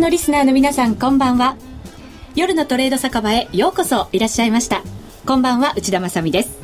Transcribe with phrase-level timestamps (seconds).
[0.00, 1.56] のリスナーの皆さんこんばんは。
[2.34, 4.82] 夜のトレード酒場へようこそいらっしゃいました。
[5.26, 6.58] こんばんは内田まさです。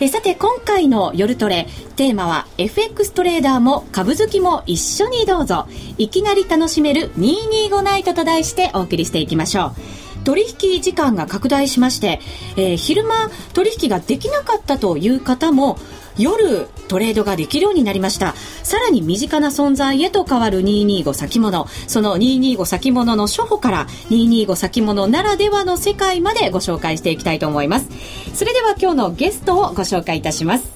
[0.00, 5.68] えさて今回の夜トレテーマは FX トレーダーも株好きも一緒にどうぞ。
[5.98, 10.01] いきなり楽しめる225ナイトと題してお送りしていきましょう。
[10.24, 12.20] 取引時間が拡大しまして、
[12.56, 15.78] えー、昼間取引ができなかったという方も
[16.18, 18.34] 夜トレードができるようになりました。
[18.62, 21.66] さらに身近な存在へと変わる225先物。
[21.86, 27.88] その225先物の初歩から225先物ならではの世界までご紹介していきたいと思います。
[28.34, 30.66] それでは今日のゲストをご紹介いたします。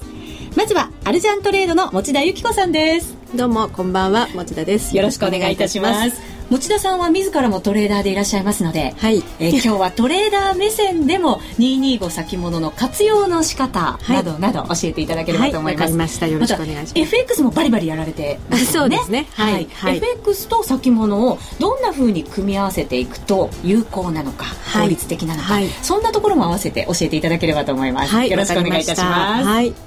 [0.55, 3.15] まずはアルジャントレードの持田由紀子さんです。
[3.35, 4.97] どうもこんばんは持田です。
[4.97, 6.36] よろしくお願いいたします。
[6.49, 15.89] 持田さんは自らもトレーダーでいらっしゃいますので、はい、えー、 今日はトレーダー目線でも225先物の活用の仕方などなど教えていただければと思います。
[15.89, 16.93] はい、ましたよろしくお願いします。
[16.95, 18.71] FX もバリバリやられてますね。
[18.71, 19.27] そうですね。
[19.33, 19.67] はい。
[19.73, 28.15] はい、FX と先物をどんなふうに組み合わせていくと有効なのか、効率的なのか、はい、そんなところも合わせて教えていただければと思います。
[28.15, 29.45] はい、よろしくお願いいたします。
[29.45, 29.86] はい。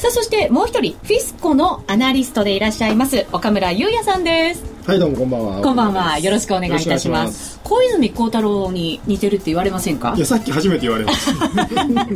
[0.00, 4.64] さあそしてもう一人フィスコのアナリストでいらっしゃいます岡村優也さんです。
[4.86, 5.60] はいどうもこんばんは。
[5.62, 6.18] こんばんは。
[6.18, 7.60] よろしくお願いいたします。
[7.62, 10.14] 小泉孝太郎に似てるって言われませんか？
[10.16, 11.46] いやさっき初めて言われました。
[11.84, 12.08] なん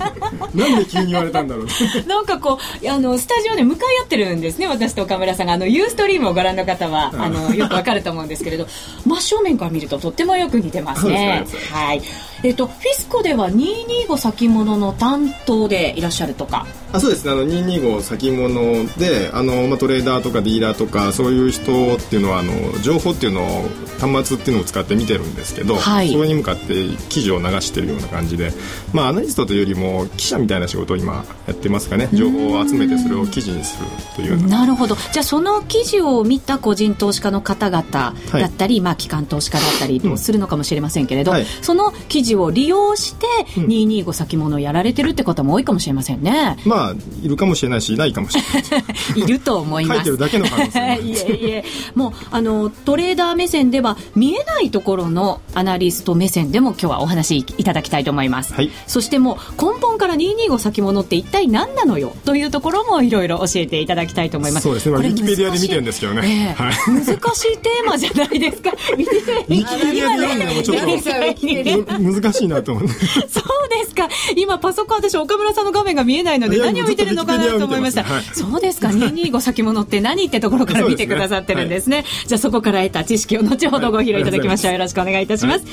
[0.78, 1.66] で急に言われたんだろう。
[2.08, 5.52] なんかこうあのスタジオで向かい合ってるんですね私と岡村さんが。
[5.52, 7.28] あのユーストリームをご覧の方はあ。
[7.28, 8.66] のよくわかると思うんですけれど
[9.04, 11.44] 真正面から見るととってもよく似てますね。
[11.70, 12.02] はい。
[12.42, 17.32] えっと、フィスコでは225先物の担当でいらっしゃるとかあそうですね。
[17.32, 28.52] あの225先物であの、まあ、トレーダーとかディーラーとかそういう人っていうのはあの情報っていうのを端末っていうのを使って見てるんですけど、はい、それに向かって記事を流してるような感じで、
[28.92, 32.08] まあ、アナリストというよりも記者みたいな仕事を今やってますかね。
[32.12, 34.94] 情報を集めてそれを記事にするというなるほど。
[34.94, 38.12] じゃあその記事を見た個人投資家の方々だ
[38.46, 43.26] ったり、はい、まあ、機関投資家だったりするのかもしれませんけれど、うんはい、その記事を利用して
[43.60, 46.56] 225先物をやられてるって方も多いかもしれませんね。
[46.64, 46.83] まあ
[47.22, 48.84] いるかもしれないしいないかもしれない
[49.20, 49.98] いると思います。
[49.98, 51.64] 書いてるだけの可能性いえいえ
[51.94, 58.52] もうあのトレーダー目線では見えないところのアナリスト目線でも今日はお話いただきたいと思います。
[58.54, 64.64] はい、そしてもう根本から225先物って一体何なのよというところもいろいろ教えていただきたいと思います。
[64.64, 64.96] そうですね。
[64.96, 66.54] ウィキペディアで見てるんですけどね。
[66.58, 68.70] えー、はい、難しいテーマじゃないですか。
[68.70, 72.88] ウィキペディアで読んでもちょっと難しいなと思って。
[73.28, 78.88] そうですか今パソコン私岡村さんの画面が見えないので何を見てるのかなと思いました、はい、そうですか。
[78.94, 82.02] 225先物って何ってところから見てくださってるんですね、ね。
[82.02, 85.64] はい、じゃあそこから得た知識を後ほどご披露いただきましょう、よろしくお願いいたします、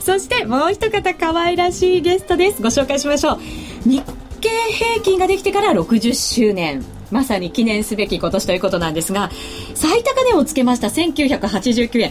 [0.00, 2.62] そしてもう一方可愛らしいゲストです。
[2.62, 3.38] ご紹介しましょう。
[3.84, 4.02] 日
[4.40, 6.84] 経平均ができてから60周年。
[7.10, 9.30] まさに記念すべき今年ということなんですが
[9.74, 10.88] 最高値をつけました。
[10.88, 12.10] 1989円。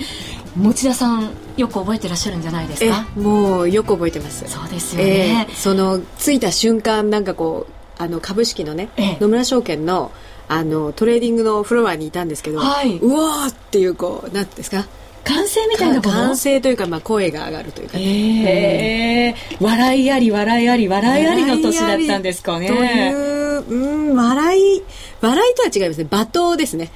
[0.58, 3.06] 持田さんよく覚えてらっしゃるんじゃないですか？
[3.18, 4.46] もうよく覚えてます。
[4.48, 10.12] そうですよね、えー、そのついた瞬間なんかこうあの株式のね、えー、野村証券の
[10.48, 14.86] あのトレーディングのフロアにいたんですけど、はい、うわーっていうこうなんですか？
[15.24, 22.68] 歓声みたいな歓声というか、まあ、声が上がるというか、ね、えー、笑いあり笑いあり笑いありの年だったんですかね。
[22.68, 23.36] という
[23.68, 24.84] うん笑い
[25.22, 26.92] 笑いとは違いますね罵倒ですね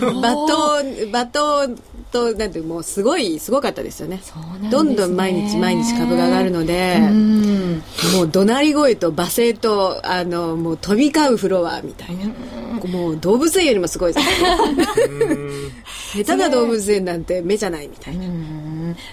[0.00, 0.82] 罵倒
[1.12, 1.68] 罵倒
[2.12, 4.20] となんてもうすごいすごかったですよね、
[4.60, 6.98] ね、どんどん毎日毎日株が上がるので
[8.14, 12.26] もう怒鳴り声と罵声とあのもう飛び交うフロアみたいな。
[12.86, 14.26] もう動物園よりもすごいです
[16.22, 18.24] 下手な動物園なんて目じゃないみたいな。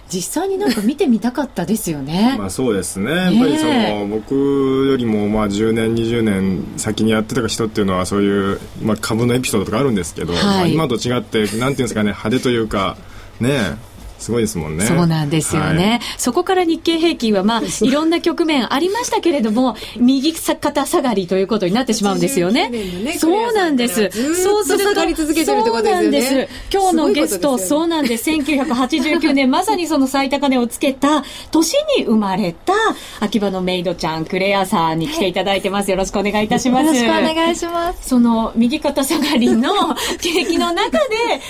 [0.09, 2.35] 実際になんか見てみたかったですよね。
[2.39, 3.11] まあそうですね。
[3.11, 12.97] やっぱりその、僕よりもまあ10年20年先にやってた人っていうのはそういうまあ株のエピソードとかあるんですけど、はい、まあ今と違ってなんていうんですかね派手というか
[13.39, 13.78] ね
[14.23, 14.85] すごいですもんね。
[14.85, 15.89] そうなんですよね。
[15.89, 22.70] はい、そこから日経平均は、まあ、 いろんな局面ありましたけれども、 右肩下がりということになってしまうんですよね。
[22.70, 24.09] ねそうなんです。
[24.41, 25.90] そうすると、下がり続けてるってことで
[26.22, 26.49] すよね。
[26.72, 28.29] 今日のゲスト、そうなんです。
[28.31, 32.73] 1989 年、まさにその最高値をつけた年に生まれた、
[33.19, 35.91] 秋葉のメイドちゃん、クレアさんに来ていただいてます。
[35.91, 36.85] よろしくお願いいたします。
[36.85, 38.08] よろしくお願いします。
[38.08, 39.73] その、右肩下がりの
[40.22, 40.91] 景気の中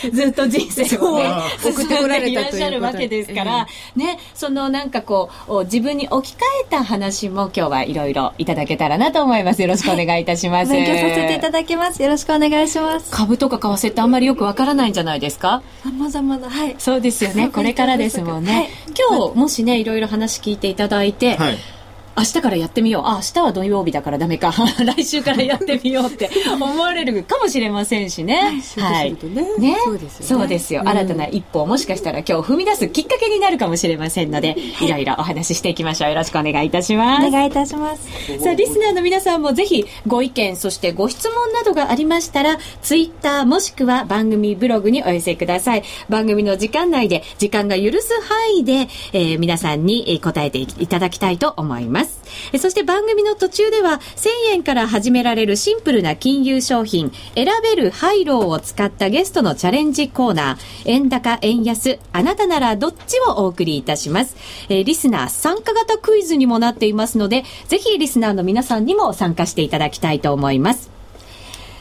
[0.03, 1.31] で、ずっと人生をね、
[1.63, 2.62] 送ってこられたという。
[2.63, 3.68] しゃるわけですから、
[3.98, 4.94] えー、ね、そのなん。
[4.94, 9.62] かこう、自分に置き換えた話も今日はいろいろいただけたらなと思います。
[9.62, 10.71] よろしくお願いいたします。
[10.71, 12.01] 勉強させていただきます。
[12.01, 13.12] よろしくお願いします。
[13.12, 15.39] 株とか為替ってあんまりよくわからないんじゃないです。
[15.39, 15.63] か
[15.98, 16.75] まだまだ、はい。
[16.77, 17.24] そうです。
[17.25, 17.50] よね。
[17.50, 18.21] これからです。
[18.21, 18.54] もんね。
[18.54, 18.69] はい、
[19.10, 21.57] 今日、もしね、いろいろ話聞いていただいて、はい
[22.15, 23.04] 明日からやってみよう。
[23.06, 24.54] あ、明日は土曜日だからダメか。
[24.86, 28.62] 来週からやってみようって 思われるかもしれませんしね。
[28.77, 29.12] はい。
[29.24, 29.45] ね。
[29.57, 29.77] ね？
[29.83, 30.83] そうですよ、ね、そうですよ。
[30.86, 36.10] 新たな一歩をもしかしたら今日踏み出すきっかけになるかもしれませんので、いろいろお話ししていきましょう。
[36.10, 37.27] よろしくお願いいたします。
[37.27, 38.04] お願いいたします。
[38.39, 45.83] さあ、リスナーの皆さんもぜひご意見、そしてご質問などがありましたら、ツイッターもしくは番組ブログにお寄せください。
[46.10, 52.02] 番組の時間内で、時間が許す範囲で、えー、皆さんに答えていただきたいと思います。
[52.51, 64.35] えそして番組の途中では1000円から始められるシンプルな金融商品選べるハイローを使ったゲストのチャレンジコーナー円高円安あなたならどっちをお送りいたします、
[64.69, 70.91] え、リスナー参加型クイズにもなっていますのでぜひリスナーの皆さんにも参加していただきたいと思います。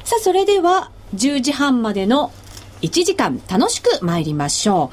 [0.04, 2.32] さあそれでは10時半までの
[2.82, 4.90] 1時間楽しく参りましょ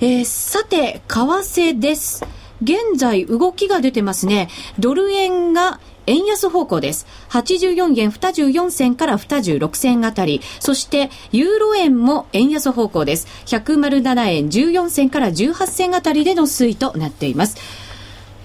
[0.00, 2.24] う、えー、さて為替です。
[2.62, 4.48] 現在動きが出てますね。
[4.78, 7.06] ドル円が円安方向です。
[7.30, 10.40] 84円24銭から26銭あたり。
[10.60, 13.26] そして、ユーロ円も円安方向です。
[13.46, 17.56] 107円14銭から18銭あたりでの推移となっています。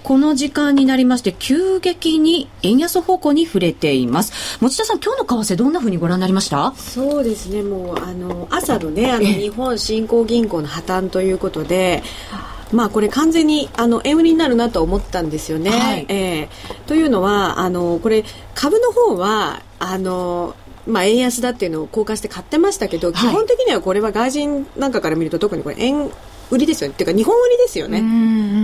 [0.02, 4.58] この時間になりまして、急激に円安方向に触れています。
[4.60, 6.74] 持田さん、今日の為替どんなふうにご覧になりました？
[6.76, 12.02] そうですね、もう、あの、朝のね、あの、日本振興銀行の破綻ということで、
[12.72, 15.70] まあ、これ完全にあの円売りになるなと思ったんですよね。
[15.70, 16.48] はい、えー、
[16.86, 18.24] というのはあのこれ
[18.54, 20.54] 株の方はあの
[20.86, 26.10] まあ、円安だっていうのを交換して買ってましたけど、基本的にはこれは外人なんかから見ると特にこれ円
[26.50, 26.94] 売りですよね。
[26.94, 28.00] っていうか日本売りですよね。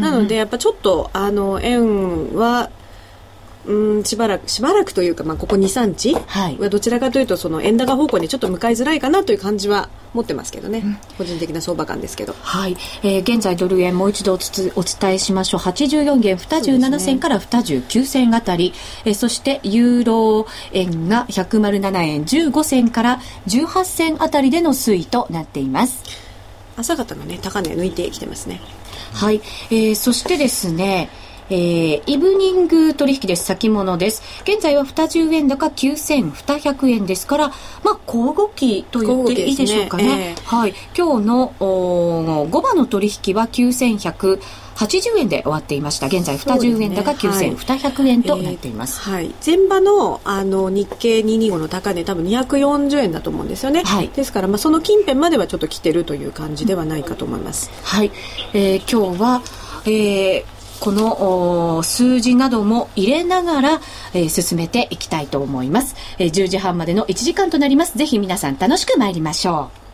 [0.01, 2.71] なのでやっぱちょっとあの円は
[3.69, 6.15] うんしばらくしばらくというか、まあ、ここ23日
[6.59, 12.77] はどちらかというとその円高方向にちょっと向かいづらいかなという感じは持ってますけどね、うん、個人的な相場感ですけど、はい。
[13.03, 15.61] えー、現在ドル円もう一度お伝えしましょう。
[15.61, 26.03] 84元27銭から29銭あたり、ねえー、そしてユーロ円が107円15銭から18銭あたりでの推移となっています。
[26.79, 28.61] 朝方のね高値抜いてきてますね。
[29.13, 31.11] はい、えー、そしてですね
[31.51, 33.45] えー、イブニング取引です。
[33.45, 34.23] 先物です。
[34.43, 37.49] 現在は20円高9200円ですから、
[37.83, 40.05] まあ、小動きと言っていいでしょうかね。
[40.05, 40.35] ね。
[40.37, 40.75] えー、はい。
[40.97, 44.41] 今日のお5番の取引は9100
[44.79, 46.07] 80円で終わっていました。
[46.07, 58.13] 現在20円高9200円となっています、はい、はい、前場のあの日経225の高値多分240円だと思うんですよね、はい、ですから、まあ、その近辺まではちょっと来てるという感じではないかと思います、はい、
[58.55, 59.43] えー、今日は、
[59.85, 63.81] えーこの数字なども入れながら、
[64.15, 67.99] えー、進めていきたいと思います、えー、10時半までの1時間となります。
[67.99, 69.88] ぜひ皆さん楽しく参りましょう。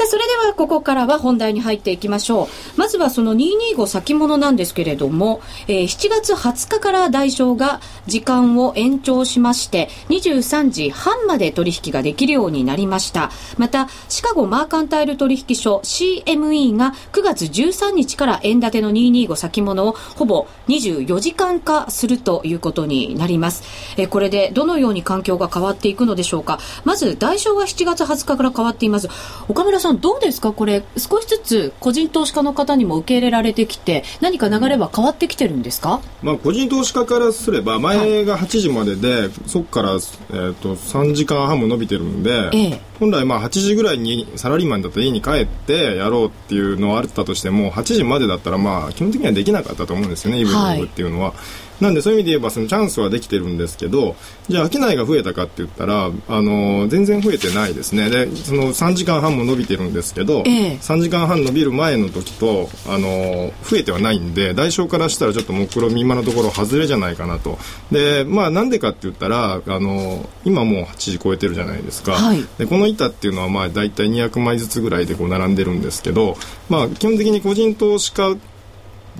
[0.00, 2.80] さあ、それではここからは本題に入っていきましょう。
[2.80, 13.30] まずはその225先物なんですけれども、えー、7月20日から代償が時間を延長しまして、23時半まで取引ができるようになりました。
[13.58, 23.64] また、シカゴマーカンタイル取引所 CME が9月13日から円建ての225先物をほぼ24時間化するということになります。
[23.98, 26.58] えー、これでどのように環境が変わっていくのでしょうか。
[26.86, 29.10] まず、代償が7月20日から変わっています。
[29.46, 30.52] 岡村さん、どうですか？
[30.52, 51.28] これ、少しずつ個人投資家の方にも受け入れられてきて、何か流れは変わってきてるんですか、まあ、個人投資家からすれば、前が8時までで、はい、そこから、えーと、3時間半も伸びてるんで、ええ、本来まあ8時ぐらいにサラリーマンだったら家に帰ってやろうっていうのはあったとしても、8時までだったらまあ基本的にはできなかったと思うんですよね、イブニングっていうのは。
[51.28, 51.36] はい
[51.80, 54.16] なんでそういう意味で言えばそのチャンスはできてるんですけど
[54.48, 58.10] じゃあ商いが増えたかって言ったらあの全然増えてないですね。
[58.10, 67.58] でその3時間半も伸びてるんですけど、え3時間半伸びる前の時とあの増えてはないんで代償からしたらちょっと目論見今のところ外れじゃないかなと。
[67.90, 76.36] でまあなんでかって言ったらあの今もう8時超えてるじゃないですか、はい、でこの板っていうのはまあ大体200枚ずつぐらいでこう並んでるんですけど
[76.68, 78.36] まあ基本的に個人投資家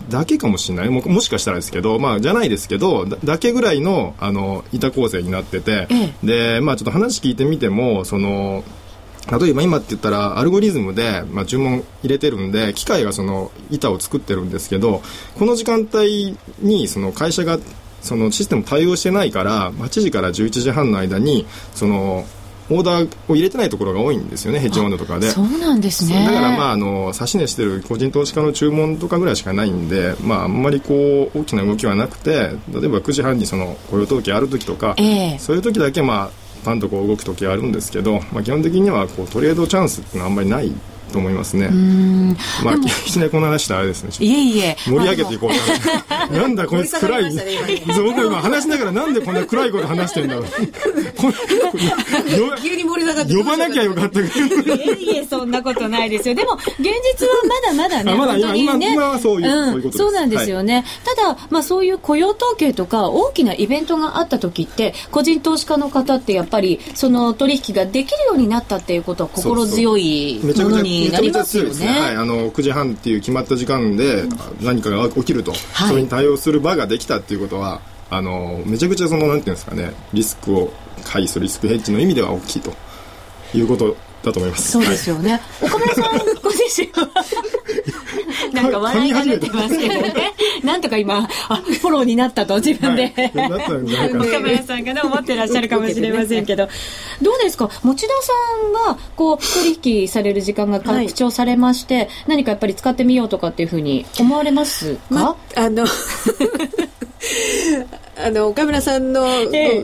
[0.09, 0.88] だけかもしれない。
[0.88, 8.64] ももしかしたらですけど、まあ、じゃないですけどだけぐらいのあの板構成になってて、ええ、で、まあ、ちょっと話聞いてみてもその
[9.38, 15.02] 例えば今って言ったらアルゴリズムで、まあ、注文入れてるんで機械がその板を作ってるんですけど
[15.38, 17.59] この時間帯にその会社が
[18.00, 22.25] そのシステム対応してないから8時から11時半の間にその
[22.70, 25.28] オーダーを入れてないところが多いんですよねヘッジファンドとかで。
[25.28, 26.24] そうなんですね。
[26.24, 36.30] だからまああの指し値してる個人投資家の注文とかぐらいしかないんでまああんまりこう大きな動きはなくて例えば9時半にその雇用統計ある時とか、えー、そういう時だけまあ
[36.64, 40.72] パンとこう動く時あるんですけど、まあ、基本的にはこうトレードチャンスっていうのはあんまりない
[41.12, 41.68] と思いますね。
[42.64, 44.10] まあ、いきなりこの話したらあれですね。
[44.26, 44.76] いえいえ。
[44.86, 47.32] 盛り上げていこうなんだこいつ暗い。
[47.32, 50.44] 僕今話しながらなんでこんな暗いこと話してんだろう。
[52.62, 56.34] 急に盛り上がって呼ばなきゃよかったいえいえ、そんなことないですよ。
[56.34, 60.84] でも、現実はまだまだね、まだ今、ね、今はそういう、うん、そういうことそうなんですよね。
[61.04, 71.87] ただ、まあそういう雇用統計とか大きなイベントがあった時って、個人投資家の方ってやっぱり、その取引ができるようになったっていうことは心強いものになりますよね。
[71.87, 74.25] はい、あの、9時半っていう決まった時間で
[74.61, 77.80] 何かが起きると、はい、それに対応する場ができたっていうことは、
[78.12, 80.73] あのめちゃくちゃそのなんていうんですかねリスクを
[81.04, 82.73] 回避するリスクヘッジの意味では大きいと。
[83.54, 84.72] いうことだと思います。
[84.72, 85.32] そうですよね。
[85.60, 87.08] はい、岡村さんご自身は
[88.52, 90.32] なんか笑いが出てますけどね。
[90.62, 96.68] なんとか今、あ、フォローになったと自分で、はい、岡村さんがね、思ってらっしゃるかもしれませんけど、
[97.22, 97.70] どうですか？
[97.82, 98.32] 持田さ
[98.68, 99.38] んが、こう、
[99.82, 105.84] 取引される時間が拡張されまして、はい、何かやっぱり使ってみようとかっていうふうに思われますか、ま、あの
[108.22, 109.26] あの岡村さんの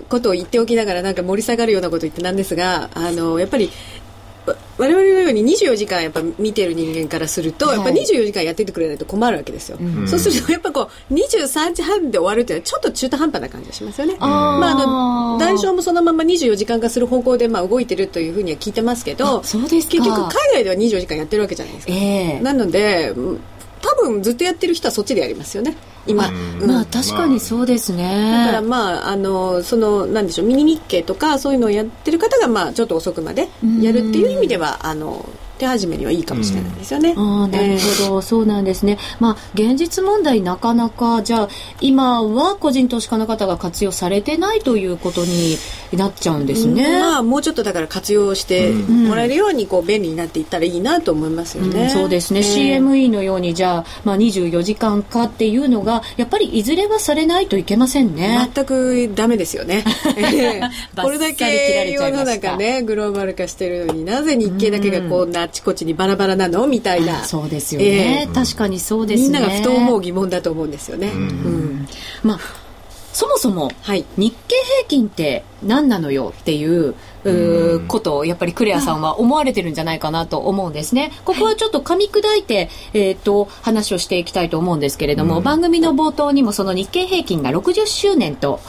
[0.08, 3.70] ことを言っておきながらなんか盛り下がるようなこと言ってなんですがあのやっぱり
[4.78, 14.74] 我々のように24時間やっぱ見てる人間からすると、やっぱ24時間やっててくれないと困るわけですよ、うん、そうすると やっぱこう23時半で終わるっていうのはちょっと中途半端な感じがしますよね、あまあ、あ
[15.34, 23.12] の代償もそのまま24時間化する方向でまあ動いてるというふうには聞いてますけどそうです結局海外では24時間やってるわけじゃないですか、えー、なので
[23.80, 25.76] 多分ずっとやってる人はそっちでやりますよね
[26.06, 26.30] 今、
[26.66, 33.48] まあ確かにそうですね、だからまああのそのなんでしょうミニ日経とかそういうのをやってる方がまあちょっと遅くまで
[33.80, 37.14] やるっていう意味ではあの手始めにはいいかもしれないですよね。
[37.16, 38.98] うん、あなるほど、えー、そうなんですね。
[39.20, 41.48] まあ現実問題なかなかじゃあ
[41.80, 45.56] 今は個人投資家の方が活用されてないということに
[45.92, 46.84] なっちゃうんですね。
[46.84, 51.84] うん、まあもうちょっとだから活用してもらえるようにこう便利になっていったらいいなと思いますよね。
[51.84, 52.40] うん、そうですね。
[52.40, 58.50] えー、CME のようにじゃあまあ24時間化っていうのがやっぱりいずれはされないといけませんね。
[58.54, 59.84] 全くダメですよね。
[60.96, 66.66] これだけ世の中ねグローバル化してるのになぜ日経だけがこうなあちこちにバラバラなの？
[66.66, 67.24] みたいな。
[67.24, 69.24] そうですよね、えー、確かにそうですね。
[69.26, 71.88] みんながふと思う疑問だと思うんですよね、うん、うん、
[72.22, 72.38] まあ
[73.12, 81.12] そもそも、はい、日経平均って何なのよっていううことをやっぱりクレアさんは思われてるんじゃないかなと思うんですね。
[81.24, 88.60] ここはちょっと噛み砕いて、えっ、ー、と、話をしていきたいと思うんですけれども、番組の冒頭にもその日経平均が60周年と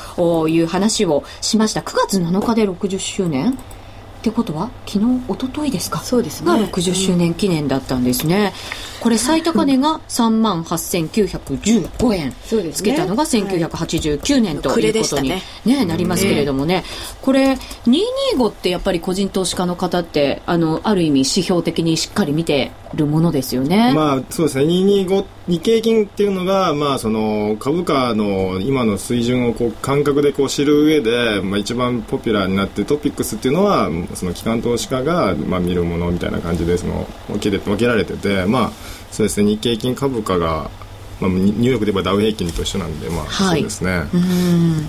[0.48, 1.82] いう話をしました。
[1.82, 3.58] 9月7日で60周年？
[4.18, 6.00] ってことは昨日一昨日ですか？
[6.00, 6.48] そうですね。
[6.48, 8.54] が60周年記念だったんですね、
[8.96, 16.84] うん、これ最高値が3万8915円、そうですね、つけたのが1989年ということに、ね、ね、なりますけれどもね、
[17.22, 23.94] これ225ってやっぱり個人投資家の方ってあのある意味指標的にしっかり見てるものですよね。
[23.94, 24.66] まあそうですね。
[24.66, 38.72] 225日経金っていうのが、まあ、その株価の今の水準をこう感覚でこう知る上で、まあ、一番ポピュラーになってトピックスっていうのはその機関投資家が、まあ、見るものみたいな感じでその分け分けられてて、まあ
[39.12, 40.70] そうですね、日経金株価が
[41.20, 44.04] まあ、ニューヨークで言えばダウ平均と一緒なんで、まあ、はい、そうですね。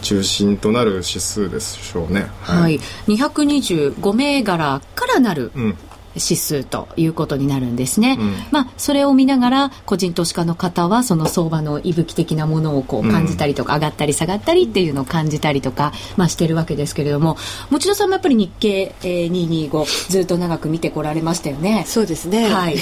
[0.03, 2.31] 中心となる指数でしょうね。
[2.43, 2.63] はい。
[2.63, 5.79] はい、225銘柄からなる、うん
[6.23, 17.37] 指数ということになるんですね、うん、まあ、それを見ながら個人投資家の方はその相場の息吹的なものをこう感じたりとか、上がったり下がったりっていうのを感じたりとか、まあ、してるわけですけれども
[17.71, 21.85] 持田さんもやっぱり日経、えー、225ずっと長く見てこられましたよね。
[21.87, 22.49] そうですね。
[22.49, 22.77] はい。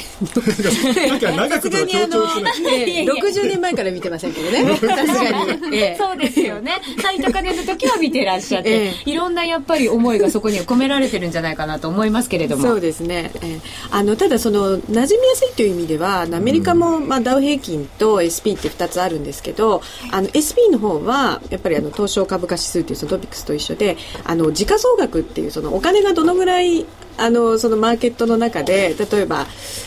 [1.08, 4.76] なんか長くとは強調しない、えー、60年前から見てませんけどね。
[4.76, 6.80] さすがに、えー、 そうですよね。
[7.00, 12.62] 最高値の時は見てらっしゃって、えー、いろんなやっぱり思いがそこには込められてるんじゃないかなと思いますけれども。
[12.62, 26.86] そうですねえー、あのただその馴染みやすいという意味ではアメリカも、まあ、ダウ平均と SP って2つあるんですけどあの SP の方はやっぱりあの東証株価指数というそのトピックスと一緒であの時価総額っていうそのお金がどのぐらい
[27.18, 29.46] あのそのマーケットの中で例えば、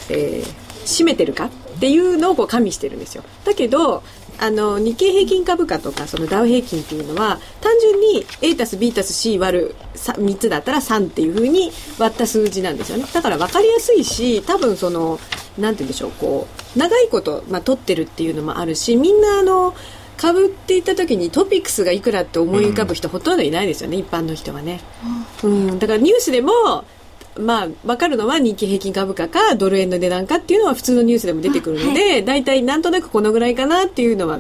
[0.10, 3.24] えー、占めてるかっていうのをこう加味してるんですよ。
[3.46, 4.04] だけど
[4.40, 13.06] あの日経平均株価とかそのダウ平均っていうのは単純に A たす B たす C 割る 3, 3つだったら3っていうふうに割った数字なんですよね。
[13.14, 15.20] だから分かりやすいし多分その
[15.58, 19.76] なんて言うんでしょうこう長いこと、まあ、取ってるっていうのもあるしみんなあの
[20.16, 24.82] 株って言った時にトピックスがいくらって思い浮かぶ人ほとんどいないですよね、一般の人はね、
[25.44, 26.52] うん、だからニュースでも
[27.38, 34.40] まあ、分かるのは日経平均株価かドル円の値段かっていうのは普通のニュースでも出てくるので大体なんとなくこのぐらいかなっていうのは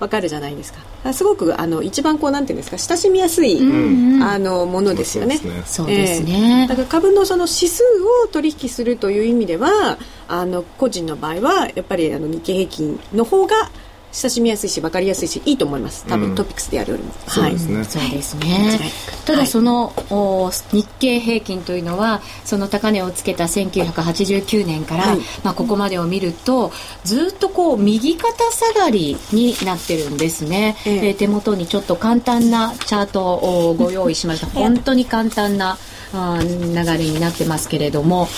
[0.00, 0.80] わかるじゃないですか。
[1.12, 5.38] すごくあの一番こうなんていうんですか親しみやすい、うん、あのものですよね。
[5.64, 7.82] そうですね、えー、だから株のその指数
[8.24, 13.70] を取引するという意味ではあの個人の場合はやっぱりあの日経平均の方が
[14.12, 16.04] 親しみやすいし分かりやすいしいいと思います。
[16.06, 17.12] 多分、うん、トピックスでやるよりも。
[17.28, 18.78] そうですね、そうですね。
[19.24, 26.72] ただその、はい、日経平均というのはその高値をつけた1989年から、はい、まあ、ここまでを見ると
[27.04, 34.46] ずっとこう右肩下がりになってるんですね、えー、えー、手元にちょっと簡単なチャートをご用意しました。
[34.58, 35.78] 本当に簡単な
[36.12, 38.28] あ流れになってますけれども。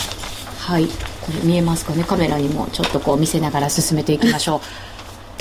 [0.58, 0.88] はい。
[1.44, 2.04] 見えますかね？
[2.04, 4.60] カメラにもちょっとこう見せながら進めていきましょう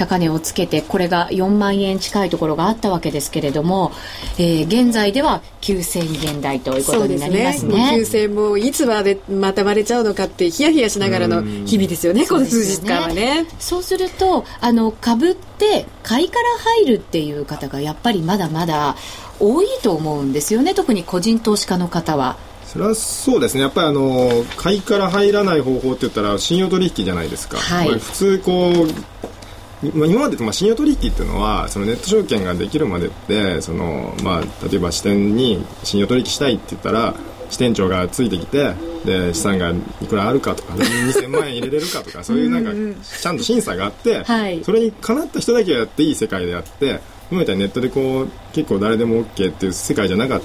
[0.02, 3.92] 高値をつけてこれが4万円近いところがあったわけですけれども、
[4.40, 8.04] えー、現在では9000円台ということになりますね。
[8.04, 8.26] すね。
[8.26, 13.46] 9000もいつまでまた割れちゃうのかってヒヤヒヤしながらの日々ですよねこの数日間はね。
[13.60, 16.50] そうするとあの株って買いから
[16.84, 18.96] 入るっていう方がやっぱりまだまだ
[19.40, 20.74] 多いと思うんですよね。
[20.74, 22.38] 特に個人投資家の方は。
[22.66, 23.62] それはそうですね。
[23.62, 29.41] やっぱりあの買いから入らない方法って言ったら信用取引じゃないですか、はい、普通こうまあ、
[29.84, 37.16] 今まで、まあ、信用取引っていうのはそのネット証券ができるまでってその、まあ、例えば支店に信用取引したいって言ったら
[37.50, 38.74] 支店長がついてきて
[39.06, 42.72] で資産がいくらあるかとか2000万円入れれるかとか そういうなんか
[43.20, 47.00] ちゃんと審査があって、はい、それにかなった人だけがやっていい世界であって
[47.32, 50.42] 今みたいにネットでこう結構誰でも OK っていう世界じゃなかっ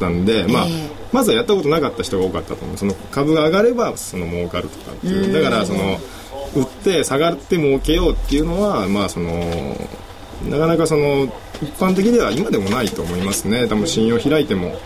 [0.00, 0.66] たんで、まあ、
[1.12, 2.76] まずはやったことなかった人が多かったと思う。
[2.78, 5.32] その株が上がればその儲かるとかっていう。
[5.32, 6.00] だからその。
[6.54, 9.76] 売って下がって儲けようっていうのはまあその
[10.48, 11.24] なかなかその
[11.62, 14.78] 一般的では今でもないと思いますね多分信用開いても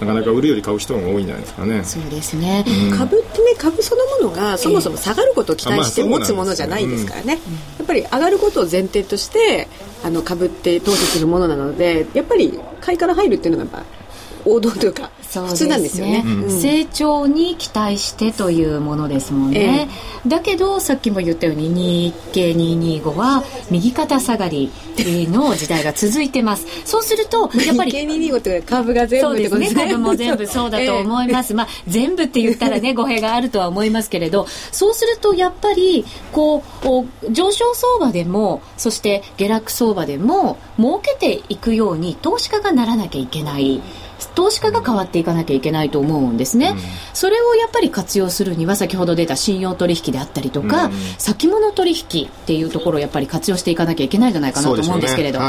[0.00, 1.84] なかなか売るより買う人が多いんじゃないですかね。
[1.84, 2.64] そうですね。
[2.90, 7.38] うん、株ってね、株そのものがそもそも下がることを期待して持つものじゃないですからね。
[7.78, 9.68] やっぱり上がることを前提として
[10.02, 14.01] あの株って投資するものなので、やっぱり買いから入るっていうのがやっぱ
[14.44, 19.88] 王道というか普通なんですよね、うん、成長に期待してというものですもんね、
[20.24, 26.66] えー、だけどさっきも言ったように日経225は右肩下がりの時代が続いてます。
[26.84, 29.74] そうするとやっぱり日経225って株が全部ですね。
[29.74, 43.82] 株も全部そうだと 思います、えー、まあ全部って言ったらね語弊があるとは思いますけれどそうするとやっぱりこう上昇相場でもそして下落相場でも儲けていくように投資家がならなきゃいけない、
[44.28, 46.78] 投資家が変わっていかなきゃいけないと思うんですね、うん、
[47.14, 55.40] それをやっぱり活用するには先ほど出た信用取引であったりとか、うん、先物取引っていうところをやっぱり活用していかなきゃいけないんじゃないかなと思うんですけれど。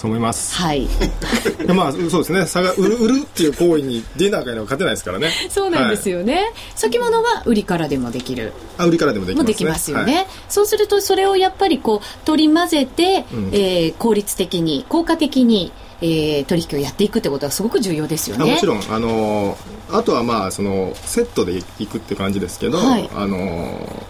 [0.00, 0.56] そう思います。
[0.56, 0.88] はい。
[1.74, 2.46] まあ、そうですね。
[2.46, 5.30] 差が売る、売るっていう行為にディナー会では勝てないですからね。
[5.50, 6.34] そうなんですよね。
[6.34, 8.54] はい、先物は売りからでもできる。
[8.78, 15.70] あ、売りからでもできます、ね、できますよね、はい、そうすると、それをやっぱりこう、取り混ぜて、うん、えー、効率的に、効果的に、
[16.02, 18.52] えー、取引をやっていくってことはすごく重要ですよね。
[18.52, 18.82] もちろん。
[18.90, 19.56] あの
[19.90, 24.06] あとはまあそのセットでいくって感じですけど、はい、あの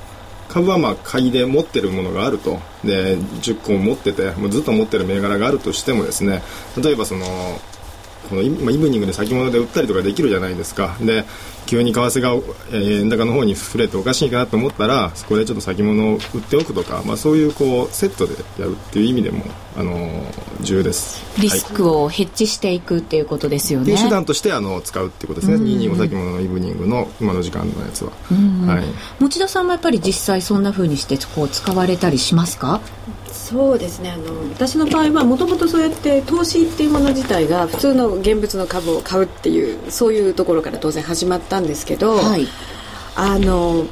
[0.49, 2.61] 株はまあ買いで持ってるものがあると。
[2.85, 6.43] で10個持っててもうずっと持ってる銘柄があるとしてもですね
[6.83, 7.27] 例えばその
[8.31, 10.97] このイブニングで先物で売ったりとかできるじゃないですか。
[11.01, 11.25] で
[11.67, 19.45] 急に為替が、えー、円高の方に触れておかしいかなと思ったらそこでちょっと先物を売っておくとか、まあ、そういうこうセットでやるっていう意味でも、
[19.77, 21.23] あのー、重要です。
[21.41, 32.81] リスクをヘッジしていくっていうことですよね、はい、手段としてあの使うっていうことですね、225先物のイブニングの今の時間のやつは、はい、持田さんもやっぱり実際そんなふうにしてこう使われたりしますか？
[33.33, 34.11] そうですね。
[34.11, 42.47] あの私の場合はもともとそうやって投資っていうもの自体が普通の現物の株を買うっていうそういうところから当然始まったんですけど、はい、
[43.17, 43.85] あの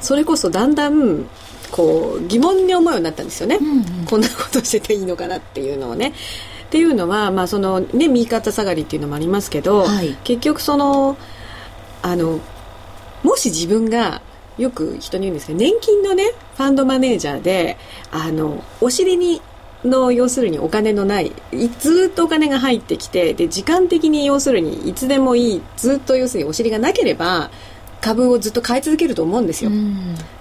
[0.00, 1.26] それこそだんだん
[1.70, 6.14] こう疑問に思うようになったんですよね、うんうん、こんなことしてていいのかなっていうのをね。
[6.66, 11.16] っていうのは、まあそのね、右肩下がりっていうのもありますけど、はい、結局その
[12.02, 12.40] あの
[13.22, 14.20] もし自分が
[14.58, 17.76] よく人に言うんですけど年金のねファンドマネージャーで
[18.10, 19.42] あのお尻に
[19.86, 21.32] の要するにお金のない
[21.78, 27.50] ずっとお金が入ってきてで時間的に要するにいつでもいいずっと要するにお尻がなければ
[28.00, 29.70] 株をずっと買い続けると思うんですよ、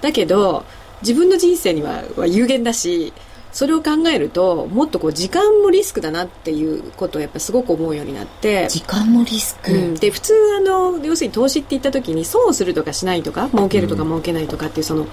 [0.01, 0.65] だけど
[1.01, 3.13] 自分の人生にはは有限だし
[3.55, 15.08] それを考えるともっとこう時間もリスクだなっていうことをやっぱすごく思うようになって時間もリスク、うん、で普通あの要するに投資って言った時に損をするとかしないとか儲けるとか儲けないとかっていうその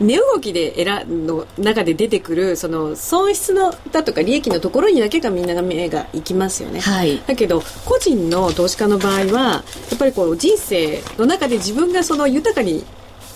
[0.00, 12.84] 値動きで選の中で出てくるその損失のだとか利益のところにだけがみんなが目がいきますよね、はい、だけど個人の投資家の場合はやっぱりこう人生の中で自分がその豊かに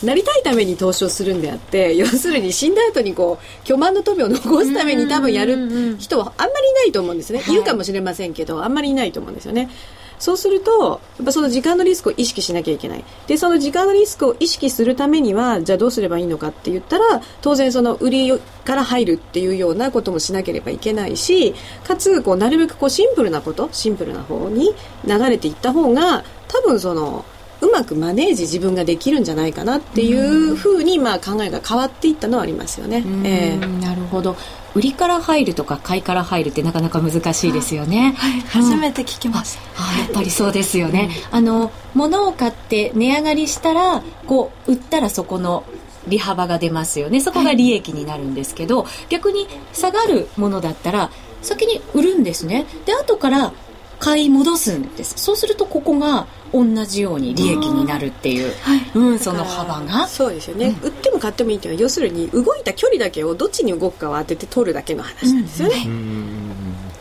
[0.03, 7.55] なりたいために投資をするんであって要するに死んだ後にこう巨万の富を残すために多分やる人はあんまりいないと思うんですね、い。
[7.55, 9.71] るかもしれませんけどあんまりいないと思うんですよね
[10.19, 13.05] そうすると、やっぱその時間のリスクを意識しなきゃいけない。
[13.27, 18.33] で、その時間のリスクを意識するためには、じゃあどうすればいいのかって言ったら、当然その売り
[18.65, 24.75] から入るっていうようなこともしなければいけないし、かつ、こう、なるべくこう、シンプルなこと、シンプルな方に
[25.05, 27.25] 流れていった方が、多分その、
[27.61, 33.03] うまくマネージ自分ができるんじゃないかなっていうふうにまあ考えが変わっていったのはありますよね。
[33.25, 34.37] えー、なるほど
[34.77, 38.15] 売りから入るとか買いから入るってなかなか難しいですよね。
[38.19, 39.63] はい、初めて聞きました。
[39.83, 41.09] あやっぱりそうですよね。
[41.31, 45.65] あの物を買って値上がりしたらこう売ったらそこの
[46.07, 47.23] 利幅が出ますよね。
[47.23, 51.11] そこが利益になるんですけど、はい、逆に下がるものだったら
[51.41, 52.67] 先に売るんですね。
[52.85, 53.55] で後から
[53.99, 55.15] 買い戻すんです。
[55.17, 60.07] そうするとここが同じように利益になるっていう、はい、うん、その幅が。
[60.07, 61.75] そうですよね、うん、売っても買ってもいいっていう。
[61.75, 66.47] のは要するに動いた距離だけをどっちに動くかを当てて取るだけの話なんですよね、うん、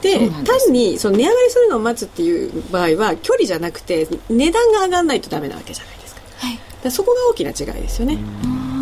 [0.01, 8.17] で単にその値上がりするのを待つっていう場合は距離じゃなくて値段が上がらないとダメなわけじゃないですか,、はい、だそこが大きな違いですよね、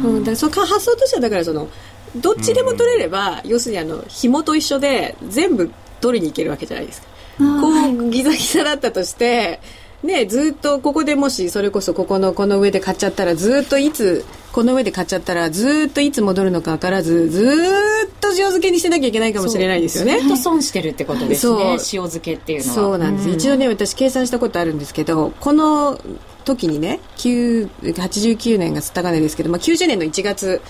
[0.03, 1.67] うん、だからその発想としてはだからその
[2.15, 9.59] どっちでも取れれば、要するにあの紐と一緒で全部取りに行けるわけじゃないですかこうギザギザだったとして
[10.03, 20.19] ね、ずっとここでもしそれこそここのこの上で買っちゃったらずっといつこの上で買っちゃったらずっといつ戻るのか分からずずっと塩漬けにしてなきゃいけないかもしれないですよね。
[20.19, 21.71] ずっと損してるってことですね。
[21.71, 22.75] 塩漬けっていうのは。
[22.75, 25.97] そうなんです、うん、一度ね私計算したことあるんですけどこの
[26.43, 30.61] 時にね89年がすった金ですけど、まあ、90年の1月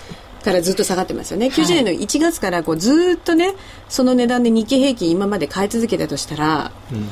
[0.44, 3.54] からずっと下がってますよね、90年の1月からこうずっとね
[3.90, 7.10] その値段で日経平均今まで買い続けたとしたら、うん。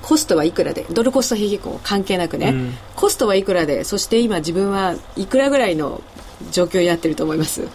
[0.00, 6.00] コストはいくらでドルコスト平均関係なくね、うん、コストはいくらでそして今自分はいくらぐらいの
[6.50, 7.68] 状況になってると思います？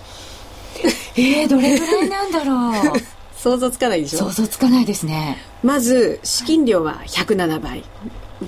[1.16, 3.00] えー、どれぐらいなんだろう？
[3.38, 4.18] 想像つかないでしょ？
[4.18, 5.38] 想像つかないですね。
[5.62, 7.84] まず資金量は107倍。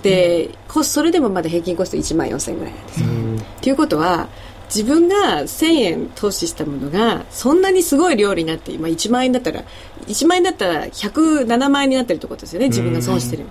[0.01, 4.29] で、うん、それでもまだ平均コスト1万4000円ぐらいなんですよ、うん、っていうことは
[4.73, 9.63] 自分が1000円投資したものがそんなにすごい量になって今1万円だったら
[10.07, 12.67] 1万円だったら107万円になってるってことですよね。
[12.67, 13.45] 自分が損してる。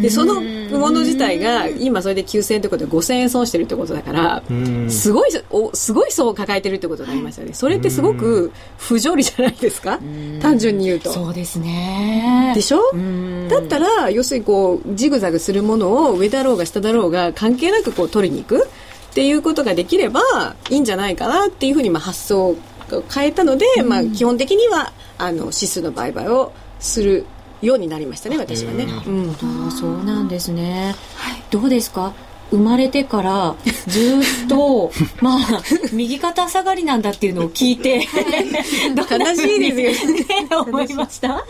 [0.00, 4.42] でそのもの自体が今それで9000円ってことで5000円損してるってことだから
[4.88, 7.52] すごいおすごい損を抱えてるってことになりますよね。
[7.54, 9.98] それってすごく不条理じゃないですか？
[10.40, 11.12] 単純に言うと。
[11.12, 12.52] そうですね。
[12.54, 12.80] でしょ？
[13.50, 18.68] だったら要するにこうジグザグするものを上だろうが下だろうが関係なくこう取りに行く
[19.10, 20.20] っていうことができれば
[20.70, 22.56] いいんじゃないかなっていうふうにまあ発想を
[23.12, 27.26] 変えたので、うん、まあ、基本的にはあの指数の売買をする
[27.60, 32.12] ようになりましたね私はね、うん、うん、そうなんですね、はい、どうですか？
[32.50, 33.54] 生まれてから
[33.86, 34.90] ずっと
[35.22, 37.98] まあ右肩下がりなんだっていうのを聞いて
[38.96, 40.26] 悲しいですよね。
[40.66, 41.36] 思いました？
[41.36, 41.44] あ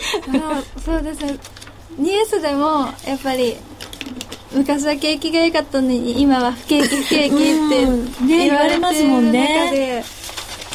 [0.85, 1.21] そうです。
[1.25, 1.39] ね
[1.99, 3.57] ニュースでもやっぱり
[4.53, 10.05] 昔は景気が良かったのに今は不景気不景気って言われますもんね。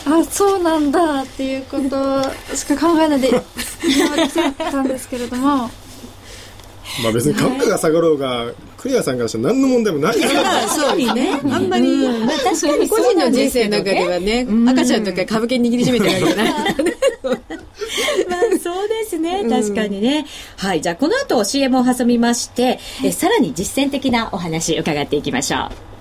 [0.07, 3.29] あそうなんだっていうことしか考えないで
[3.83, 5.69] 今まで来たんですけれども
[7.03, 10.19] まあ別に株価が下がろうが、クリアさんからしたら何の問題もない。
[10.19, 16.75] からそうにねあんまり、まあ、確かに個人の人生の中ではね、赤ちゃんの時は株券握りしめてるわけじゃない。
[18.29, 19.45] まあそうですね。
[19.49, 20.25] 確かにね、
[20.57, 20.81] はい。
[20.81, 25.94] じゃあこの後 CM を挟みましてえさらに実践的なお話伺っていきましょう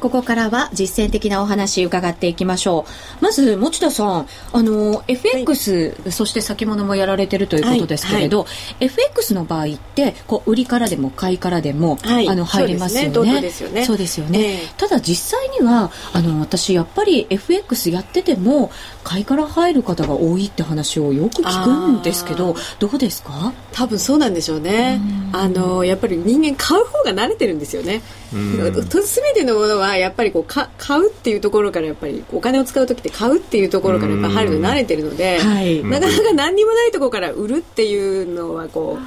[0.00, 2.86] ここからは実践的なお話伺っていきましょ
[3.20, 3.24] う。
[3.24, 13.14] まず持田さんあの FX、はい、そして先物もやられてるということですけれど、はいはい、FX の場合ってこう売りからでも買いからでも、はい、あの入りますよね。
[13.14, 13.84] そうですよね。
[13.84, 18.72] そうですよね、えー、ただ実際にはあの私やっぱり FX やってても
[19.04, 23.52] 買いから入る方が多いって話をよく聞くんですけどどうですか？
[23.72, 25.00] 多分そうなんでしょうね。
[25.32, 38.98] あのやっぱり人間買う方が慣れてるんですよね全てのものはやっぱりこうか買うっていうところからやっぱりお金を使う時って買うっていうところからやっぱ入るの慣れてるので、はい、なかなか何にもないところから売るっていうのはこ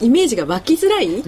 [0.00, 1.22] うイメージが湧きづらい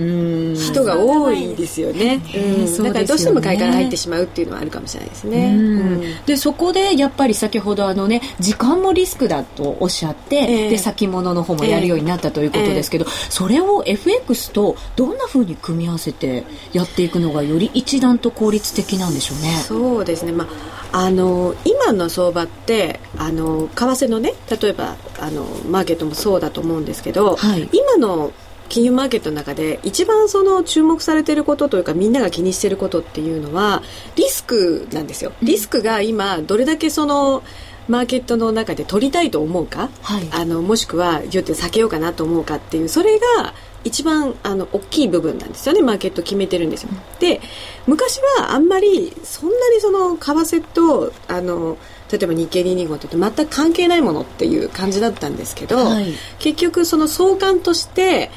[0.56, 19.56] 人が多いですよね、うん、だからどうしても買いから入ってしまうっていうのはあるかもしれないですね、でそこでやっぱり先ほどあのね時間もリスクだとおっしゃって、えー、で先物の方もやるようになったということですけど、えー、それを FX とどんなふうに組み合わせてやっていくのがより一段と効率的なんでしょうね。
[19.56, 20.46] そうですね、ま
[20.92, 28.32] あ、あの今の相場ってあの為替のね例えばあのマーケットもそうだと思うんですけど、はい、今の
[28.68, 33.82] 金融マーケットの中で一番その注目されていることというかみんなが気にしていることっていうのは
[34.16, 35.32] リスクなんですよ。
[35.42, 37.42] リスクが今どれだけその
[37.88, 43.52] マーケットの中で取りたいと思うか、はい、あのもしくはよって避けようかなと思うかっていうそれが
[43.84, 45.82] 一番あの大きい部分なんですよね。
[45.82, 46.88] マーケット決めてるんですよ。
[47.20, 47.40] で
[47.86, 51.76] 昔はあんまりそんなにその為替とあの
[52.10, 58.30] 例えば日経225って全く関係ないものっていう感じだったんですけど、はい、結局その相関として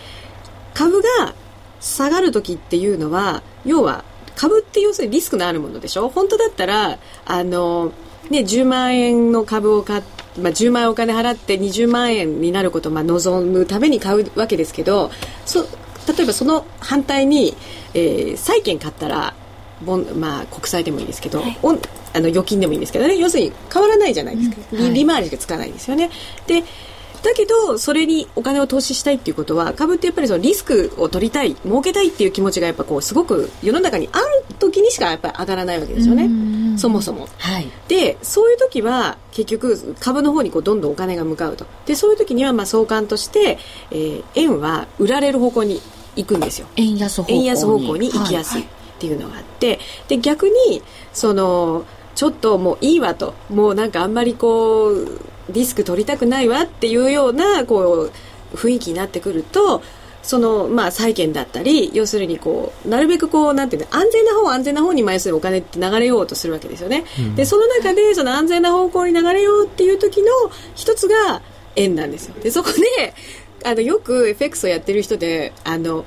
[0.74, 1.34] 株が
[1.80, 4.04] 下がる時っていうのは要は
[4.36, 6.10] 株って要するにリスクのあるものでしょ？
[6.10, 7.92] 本当だったらあの
[8.30, 15.12] ね、10万円の株を買って、まあ、10万円お金払って20万円になることをまあ望むために買うわけですけど
[15.45, 15.63] そ
[16.08, 17.56] 例えばその反対に、
[17.93, 19.34] えー、債券買ったら
[19.82, 21.58] ボン、まあ、国債でもいいですけど、はい、
[22.13, 23.17] あの預金でもいいんですけどね。
[23.17, 24.82] 要するに変わらないじゃないですか、うん。
[24.84, 26.10] はい、利回りがつかないですよね。
[26.47, 26.63] で
[27.24, 36.78] だけどそれにお金を投資したいっていうことは株ってやっぱりそのリスクを取りたい儲けたいっていう気持ちがやっぱこうすごく世の中にある時にしかやっぱり上がらないわけですよね。
[36.78, 41.66] そもそも、はい、でそういう時は結局株の方にこうどんどんお金が向かうと。
[41.86, 43.58] でそういう時にはまあ相関として、
[43.92, 45.82] えー、円は売られる方向に
[46.16, 46.68] 行くんですよ。
[46.76, 47.40] 円安方向に。
[47.40, 48.66] 円安方向に行きやすいっ
[49.00, 50.82] ていうのがあって、はい、で逆に
[51.14, 53.34] そのちょっともういいわと。
[53.50, 58.10] もうなんかあんまりこうリスク取りたくないわっていうようなこ
[58.54, 59.82] う雰囲気になってくると
[60.24, 70.28] そのまあ債券だったり要するにこうなるべくこうなんていうの安全な方安全な方に枚数お金って流れようとするわけですよね、うん、でその中でその安全な方向に流れようっていう時の
[70.76, 71.42] 一つが
[71.78, 72.36] 円なんですよ。
[72.42, 73.14] でそこで
[73.64, 76.06] あのよく FX をやってる人であの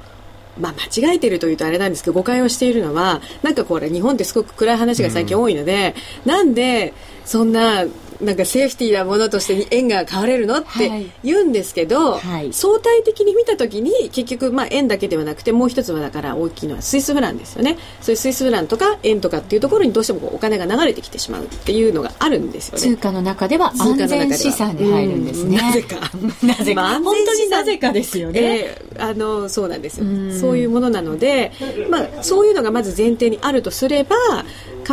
[0.59, 5.95] まあ、間違えてるというとあれなんですけど誤解をしているのはなんかこれ日本ってすごく暗い話が最近多いので、
[6.27, 6.93] うん、なんで
[7.25, 7.85] そんな
[8.21, 17.79] なんかセーフティーなものとして円が買われるのって言うんですけど、はい、相対的に見た時に結局まあ円だけではなくてもう一つはだから大きいのはスイスフランですよね。
[18.01, 22.81] そういうスイスフランとか円とかっていうところにどうしてもお金が流れてきてしまうっていうのがあるんですよね。
[22.81, 25.97] 通貨の中では安全資産に入るんですね、なぜか。
[26.43, 30.07] なぜか、まあ、本当になぜかですよね、えー、あのそうなんですよ。
[30.33, 31.53] そういうものなので、
[31.89, 34.17] まあ、そういうのがまず前提にあるとすれば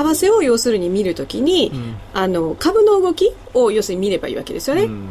[0.03, 4.83] 為替を要するに見るときに、うん、あの株の動きを要するに見ればいいわけですよね。
[4.83, 5.09] うん。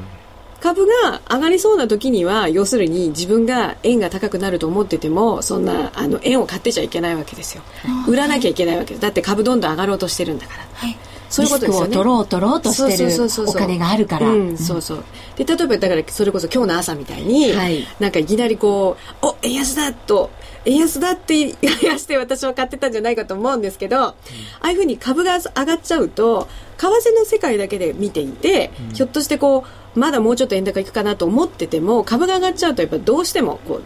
[0.61, 7.63] 株が上がりそうな時には要するに自分が円が高くなると思っててもそんなあの円を買ってちゃいけないわけですよ。
[8.09, 9.01] 売らなきゃいけないわけです。
[9.01, 10.97] だって株どんどん上がろうとしてるんだから、はい、
[11.29, 11.95] そういうことですよね。
[11.95, 14.27] 取ろう取ろうとしてるお金があるから。
[14.57, 15.05] そうそう。
[15.37, 20.31] で例えばだからそれこそ今日の朝みたいに、はい、なんかいきなりこうお円安だと
[20.65, 21.55] 円安だって言い
[21.99, 24.15] して私は買ってたんじゃないかと思うんですけど、うん、あ
[24.61, 33.83] あいうふうに株が上がっちゃうと為替の世界だけで見ていて、うん、ひょっとしてこうまだもうちょっと円高いくかなと思ってても株が上がっちゃうとやっぱどうしてもこう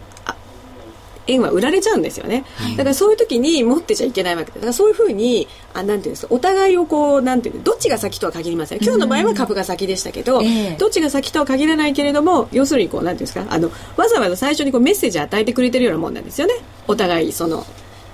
[1.27, 2.45] 円は売られちゃうんですよね、
[2.77, 4.51] だからそういう時に持ってちゃいけないわけ。
[4.51, 8.83] だからそういうふうにあなんていうんですかお互いをこうなんていうどっちが先とは限りません。
[8.83, 16.53] 今日の場合は株が先でしたけど、うん、どっちが先とは限らないけれども要するにこうなんていうんですかあのわざわざ最初にこうメッセージ与えてくれてるようなもんなんですよね。
[16.87, 17.65] お互いその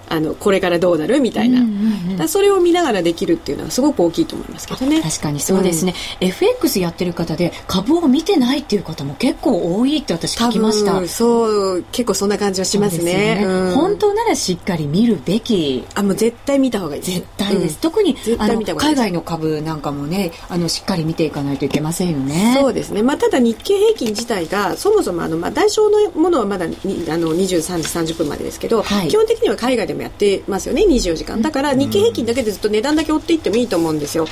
[0.10, 5.02] あのこれからどうなるみたいな、うんうんうん、それを見ながらできるっていうのはすごく大きいと思いますけどね。
[5.02, 5.40] 確かに。
[5.40, 11.08] そうですね、うん、FX やってる方で株を見てないっていう方も結構多いって私聞きました。
[11.08, 13.46] そう結構そんな感じはしますね、ね。
[13.46, 15.86] うん、本当ならしっかり見るべき。
[15.96, 22.56] あもう絶対見た方がいい絶対です、うん、特にあの海外の株なんかもねあのしっかり見ていかないといけませんよね。
[22.58, 26.78] そうですね、まあ、ただ日経平均自体がそもそもあの、まあ、代償のものはまだに
[27.10, 30.84] あの23時30分までですけど、はい、基本的には海外でもやってますよね。
[30.88, 31.42] 24時間。
[31.42, 34.28] だから日経平均だけでずっと値段だけ追っていってもいいと思うんですよ、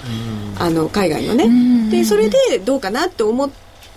[0.60, 3.52] あの海外のね、でそれでどうかなって思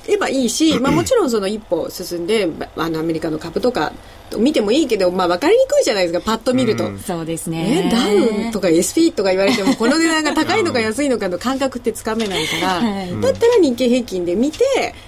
[0.08, 3.92] えばいいし、まあ、もちろんその一歩進んであのアメリカの株とか
[4.36, 6.24] 見てもいいけど、まあ、分かりにくいじゃないですか。
[6.24, 7.88] パッと見ると、うん、そうですね。
[7.90, 14.94] ダウンとか SP とか言われてもこの値段が高いのか安いのかの感覚ってつかめないから、はい、だったら日経平均で見て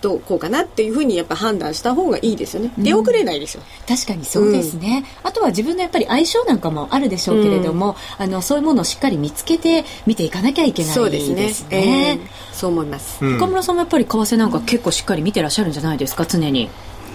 [0.00, 3.62] どうこうかなっていうふうにやっぱ判断した方がいいですよね、出遅れないですよ。
[3.86, 10.94] 確かにそうですね、うん、あとは自分のやっぱり相性なんかもあるでしょうけれども、うん、あのそういうものをしっかり見つけて見ていかなきゃいけないですね。
[10.94, 12.20] そうですね、えー、
[12.52, 13.24] そう思います。
[13.24, 16.26] 岡村さんもやっぱり為替なんか結構しっかり見てらっしゃるんじゃないですか？
[16.26, 16.68] 常に。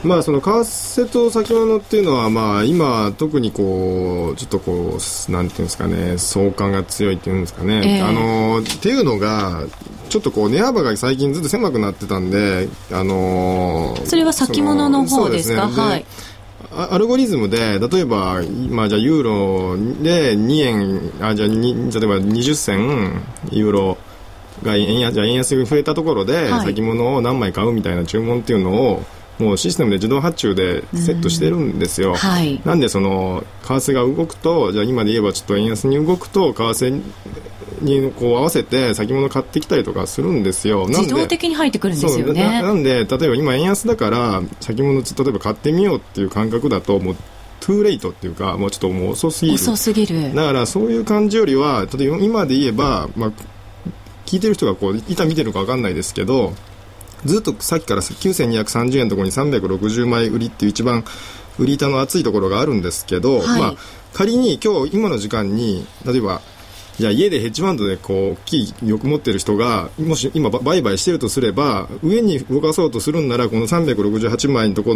[0.03, 4.97] まあその為替と先物っていうのはまあ今特にこうちょっとこ
[5.29, 9.63] うなんていうんですかね相関が強いっていうんですかね、えー、あのっていうのが
[10.13, 16.05] ちょっとこう値幅が最近ずっと狭くなってたんであのそれは先物の方ですか、ね、はい。
[16.71, 21.61] アルゴリズムで例えば、まあ、じゃユーロで2円あじゃあ例え
[22.07, 23.97] ば20銭ユーロ
[24.61, 29.03] が円安じゃ円安が増えたところで、先物を何枚買うみたいな注文っていうのを
[29.39, 37.01] もうシステムで自動発注でセットしてるんですよ、はい、なんでその為替が動くとじゃあ今で言えばちょっと円安に動くと為替
[37.81, 40.85] にこう合わせて先物買ってきたりとかするんですよ。
[40.87, 42.61] 自動的に入ってくるんですよね。
[42.61, 47.15] なんで例えば今円安だから先物例えば買ってみようっていう感覚だともう
[47.59, 49.55] トゥーレイトっていうかもうちょっともう遅すぎる。
[49.55, 50.33] 遅すぎる。
[50.33, 53.31] だからそういう感じよりは例えば今で言えば、まあ、
[54.25, 56.53] 聞いてる人がこういた見てるか分かんないですけど
[57.25, 61.03] ずっとさっきから9230円のところに360枚売りっていう一番
[61.59, 63.75] 売り板の厚いところがあるんですけど、はい、まあ、
[64.13, 66.41] 仮に今日今の時間に例えば
[66.97, 74.93] じゃあ家でヘッジファンドでこう大きい欲持ってる人がもし今売買してるとすれば上に動かそうとするんならこの368枚のとこ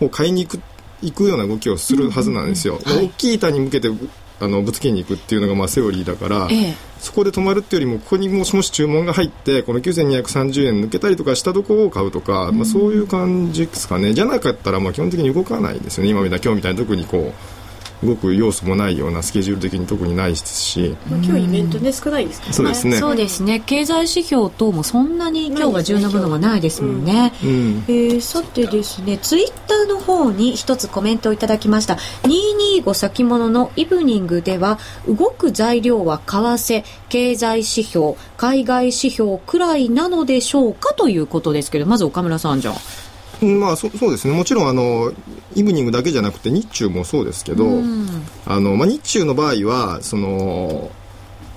[0.00, 0.62] ろを買いに行く
[1.02, 3.88] 行くような動きをするはずなんですよ、うんうんうん、大きい板に向けて
[4.40, 14.14] あのぶつけに行くっていうのがまあセオリーだから、ええ、そこで止まるっていうよりもここにもしもし注文が入ってこの9230円抜けたりとかしたところを買うとか、うん、まあ、そういう感じですかね。
[14.14, 16.10] じゃなかったらまあ基本的に動かないですよね。
[16.10, 17.59] 今みたい今日みたいに特にこう
[18.02, 22.54] 動く要素もないようなスケジュール的に特にないですし、今日イベントね少ないですからね。
[22.54, 22.96] そうですね。
[22.98, 23.60] そうですね。
[23.60, 27.50] 経済指標等もそんなに今日は重要なものがないですもんね、うん。
[27.50, 31.98] うん、えー、さてですねツイッターの方に一つコメントをいただきました。
[32.24, 42.72] 225先物のイブニングでは動く材料は為替経済指標海外指標くらいなのでしょうかということですけどまず岡村さんじゃ
[43.42, 44.34] まあそそうですね。
[44.34, 45.12] もちろんあの
[45.54, 47.66] イブニングだけじゃなくて日中もそうですけど、
[48.46, 50.90] あのまあ、日中の場合はその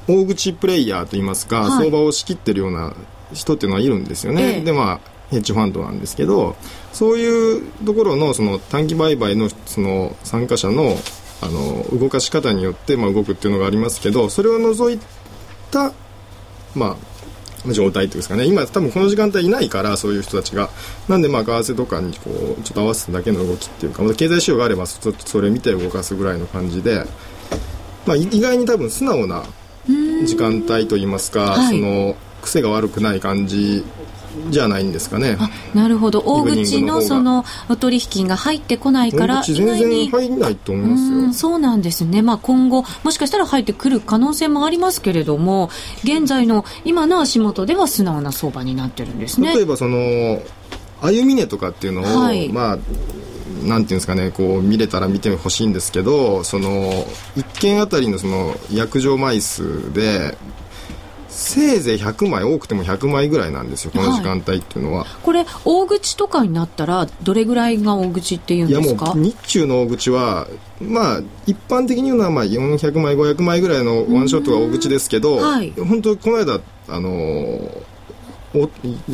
[0.07, 2.93] 大口プレイヤーといいますか、はい、相場を仕切ってるような
[3.33, 6.55] 人っていうのはいるんですよね、ええ、でまあヘッジファンドなんですけど
[6.91, 10.95] そういうところのその短期売買のその参加者の
[11.41, 14.99] あの動かし方によって、まあ、動くっていうのがありますけどそれを除い
[15.71, 15.91] た、
[16.73, 16.95] まあ、
[17.71, 18.45] 状態っていうんですかね。
[18.45, 20.69] 今多分この時間帯いないからそういう人たちが。
[21.07, 27.05] なんでまあ為替とかにこうちょっと合わせただけの動きっていうか経済指標があればちょっとそれ見て動かすぐらいの感じで、
[28.05, 29.43] まあ、意外に多分素直な
[30.25, 33.83] 時間帯といいますか、その癖が悪くない感じ
[34.49, 35.37] じゃないんですかね。
[35.73, 36.19] なるほど。
[36.25, 37.45] 大口のその
[37.79, 41.33] 取引が入ってこないから、全然入んないと思いますよ。
[41.33, 42.21] そうなんですね。
[42.21, 45.69] まあ今後もしかしたら入ってくる可能性もありますけれども、
[46.03, 49.53] 現在の今の足元では素直な相場になってるんですね。
[49.55, 50.41] 例えばその
[51.01, 52.79] 歩み値とかっていうのを、はい、まあ
[53.63, 56.91] なんていうんですかねこう見れたら見てほしいんですけどその
[57.35, 60.37] 1件あたりのその約定枚数で
[61.33, 69.05] せいぜい100枚多くても100枚ぐらいなんですよこの時間帯っていうのは、はい、これ大口とかになったらどれぐらいが大口っていうんですか？
[69.05, 70.47] いやもう日中の大口は
[70.79, 77.93] まあ一般的に言うのはまあ400枚500枚ぐらいのワンショットが大口ですけど、はい、本当この間あのー
[78.55, 78.69] お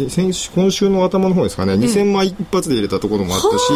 [0.09, 3.69] 先週今週の頭の方ですかね、2000枚一発で入れたところもあったし、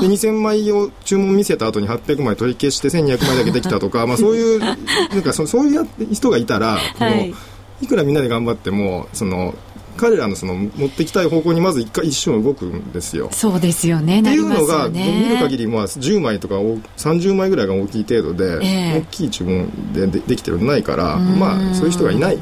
[0.00, 7.32] で2000枚を注文見せた後に800枚取り消して1200枚だけできたとか、 まあ、そういうなんかそそういう人がいたら、はい、
[7.80, 9.54] いくらみんなで頑張ってもその
[9.96, 13.28] 彼らのその持ってきたい方向にまず一回一瞬動くんですよ。
[13.32, 14.20] そうですよね。
[14.20, 22.38] っていうのが、ね、見る限りまあ10枚とか30枚ぐらいが大きい程度で、えー、大きい注文ででできてるのないからまあそういう人がいない。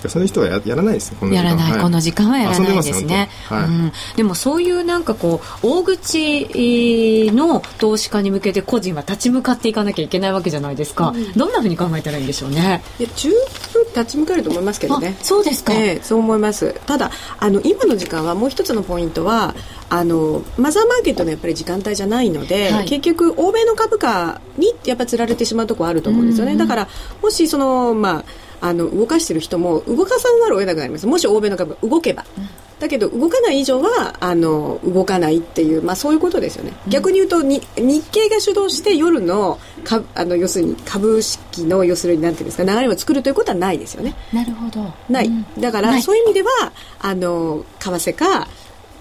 [0.00, 3.28] かそういう人はややらないですねやらない、はい、この時間はやらないですね。
[3.48, 12.82] はい、うん、でもそういうなんかこう大口の投資家に向けて個人は立ち向かっていかなきゃいけないわけじゃないですか、うん、どんなふうに考えたらいいんでしょうね？
[12.98, 13.30] いや重
[13.94, 15.16] 立ち向かえると思いますけどね。
[15.22, 16.72] そうですか、えー、そう思います。
[16.86, 19.54] ただあの今の時間はもう一つのポイントは
[19.90, 26.88] あのマザーマーケットのやっぱり時間帯じゃないので、はい、結局欧米の株価にやっぱつられてしまうところあると思うんですよね、だから
[27.20, 28.24] もしそのまあ
[28.62, 31.06] あの動かしている人も動かさざるを得なくなります。
[31.06, 32.24] もし欧米の株が動けば、
[32.78, 44.14] だけど動かない以上はあの動かないっていう、まあ、そういうことですよね、逆に言うとに日経が主導して夜のかあの要するに株式の要するになんていうんですか流れを作るということはないですよね。
[44.32, 44.92] なるほど。
[45.08, 48.48] ない、うん、だからそういう意味ではあの為替か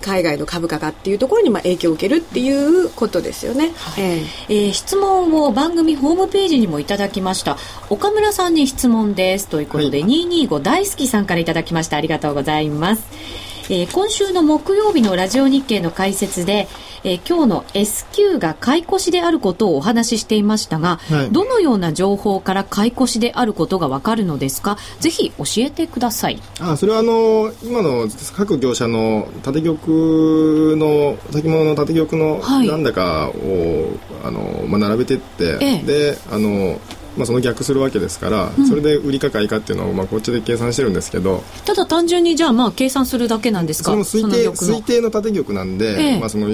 [0.02, 7.58] 海外の株価かっていうところにまあ影響を受けるっていうことですよね、はい、えー、えー、質問を番組ホームページにもいただきました。
[7.90, 9.48] 岡村さんに質問です。
[9.48, 11.98] ということで、はい、225大好きさんからいただきました。
[11.98, 16.68] ありがとうございますえー、今週の木曜日のラジオ日経の解説で、
[17.06, 24.78] えー、今日の S q が買い越しであることをお話ししていましたが、はい、どのような情報から買い越しであることがわかるのですか？
[25.00, 26.42] ぜひ教えてください。
[26.60, 29.78] あそれはあの今の各業者の縦玉
[30.76, 36.78] の先物の縦玉の何だかを、はい、あのまあ、並べていって、ええ、であの
[37.18, 43.92] まあ、その逆するわけですから、うん、それで売りか買いかっていうのをまあこっちで計算してるんですけどただ単純にじゃあまあ計算するだけなんですか？
[43.92, 46.48] その推定推定の縦玉なんで、ええ、まあ、その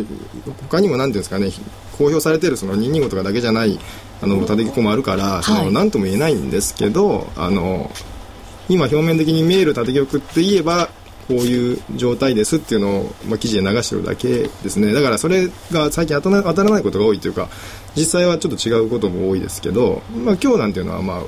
[0.69, 1.49] 他にも何ていうんですかね
[1.97, 3.79] 公表されているその225とかだけじゃない
[4.21, 7.91] あの縦玉もあるから、その何とも言えないんですけどあの
[8.67, 10.89] 今表面的に見える縦玉って言えば
[11.27, 14.93] こういう状態ですっていうのを、まあ、記事で流してるだけですね。
[14.93, 17.49] だからそれが最近当たらないことが多いというか
[17.95, 21.21] 実際はちょっと違うことも多いですけど、まあ、今日なんていうのはまあ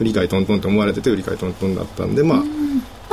[0.00, 2.42] 売り買いトントンと思われてて売り買いトントンだったんでまあ、あ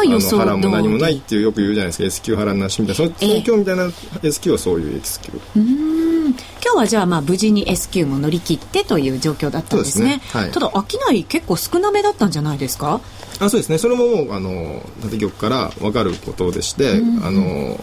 [0.04, 3.90] の腹も何もないっていうよく言うじゃないですか S q 腹なしみたいなその今日みたいな
[4.24, 10.22] S q はそういう S q 今日はじゃあまあ無事に S q も乗り切ってという状況だったんですね、ね。
[10.32, 13.02] はい、ただ商い結構少なめだったんじゃないですか？
[13.42, 13.80] あそうですね。
[13.80, 17.76] それももうあの縦玉から分かることでして、うんうん、あの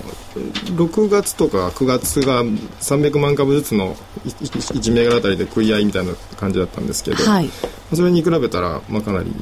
[0.77, 7.51] 6月とか9月が300万株ずつの 1, 1銘柄あたりで食い合いみたいな感じだったんですけど、はい、
[7.93, 9.33] それに比べたら、まあ、かなり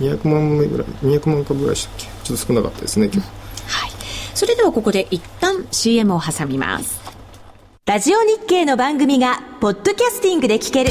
[0.00, 0.86] 200万ぐらい
[1.18, 3.28] 200万株ぐらいでしたっけちょっと少なかったですね今日、
[3.68, 3.90] はい、
[4.34, 6.98] それではここで一旦 CM を挟みます
[7.84, 10.90] ラジオ日経の番組がポッドキャスティングで聞ける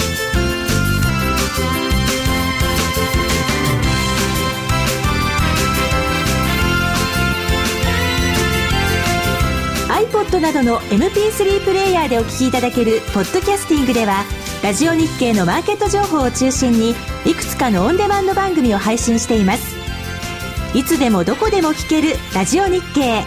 [10.31, 14.23] iPod などの MP3 プレイヤーでお聞きいただけるポッドキャスティングでは
[14.63, 16.91] ラジオ日経のマーケット情報を中心に
[17.25, 19.75] いくつかのオンデマンド番組を配信しています。
[20.73, 23.23] いつでもどこでも聞けるラジオ日経。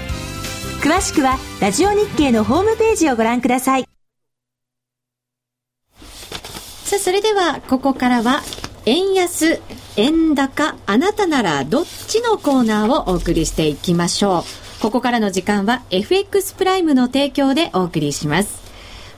[0.81, 3.85] 詳しくはラジオ日経のホームページをご覧ください。
[6.85, 8.43] さあそれではここからは
[8.87, 9.61] 円安
[9.97, 14.64] 円高あなたならどっちのコーナーをお送りしていきましょう。
[14.85, 18.63] ここからの時間は FX プライムの提供でお送りします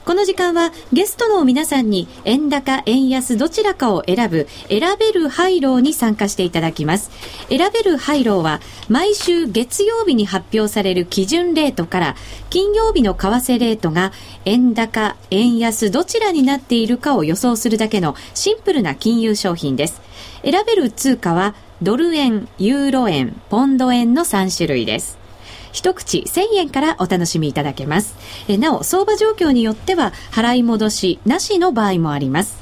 [0.05, 7.11] この時間はゲストの皆さんに円高、円安どちらかを選ぶ選べる廃炉に参加していただきます。
[7.49, 12.15] 選べる廃炉は毎週月曜日に発表される基準レートから
[12.49, 14.13] 金曜日の為替レートが
[14.45, 20.01] 円高、円安どちらになっているかを予想するだけのシンプルな金融商品です。
[20.45, 25.26] 選べる通貨はドル円、ユーロ円、ポンド円の3種類です。
[25.77, 28.15] 一口1000円からお楽しみいただけます。
[28.47, 32.57] えなお、相場状況によっては払い戻しなしの場合もあります。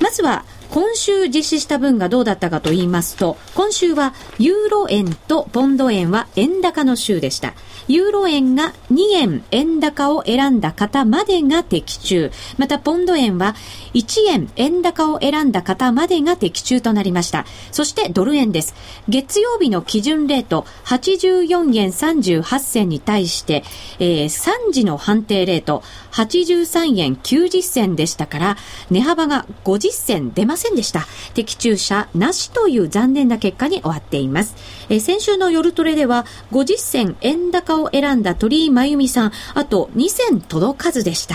[0.00, 7.54] まずは、今週実施した分がどうだったかと言いますと、今週はユーロ円とポンド円は円高の週でした。
[7.88, 12.30] ユーロ円が2円円高を選んだ方までが的中。
[12.56, 13.56] また、ポンド円は
[13.94, 17.46] 1円円高を選んだ方までが的中となりました。
[17.72, 18.76] そして、ドル円です。
[19.08, 23.64] 月曜日の基準レート84円38銭に対して、
[23.98, 28.56] えー、3時の判定レート83円90銭でしたから、
[28.90, 31.06] 値幅が50銭出ますせんでした。
[31.34, 34.54] 的中者なしという残念な結果に終わっています。
[34.88, 41.34] えー、先週の夜トレでは50銭円高を選んだ鳥居真由美さん、あと2銭届かずでした。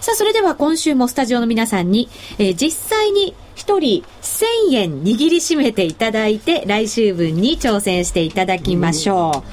[0.00, 9.48] さあ、それでは今週もスタジオの皆さんに、えー、実際に一人1000円握りしめていただいて、来週分に挑戦していただきましょう。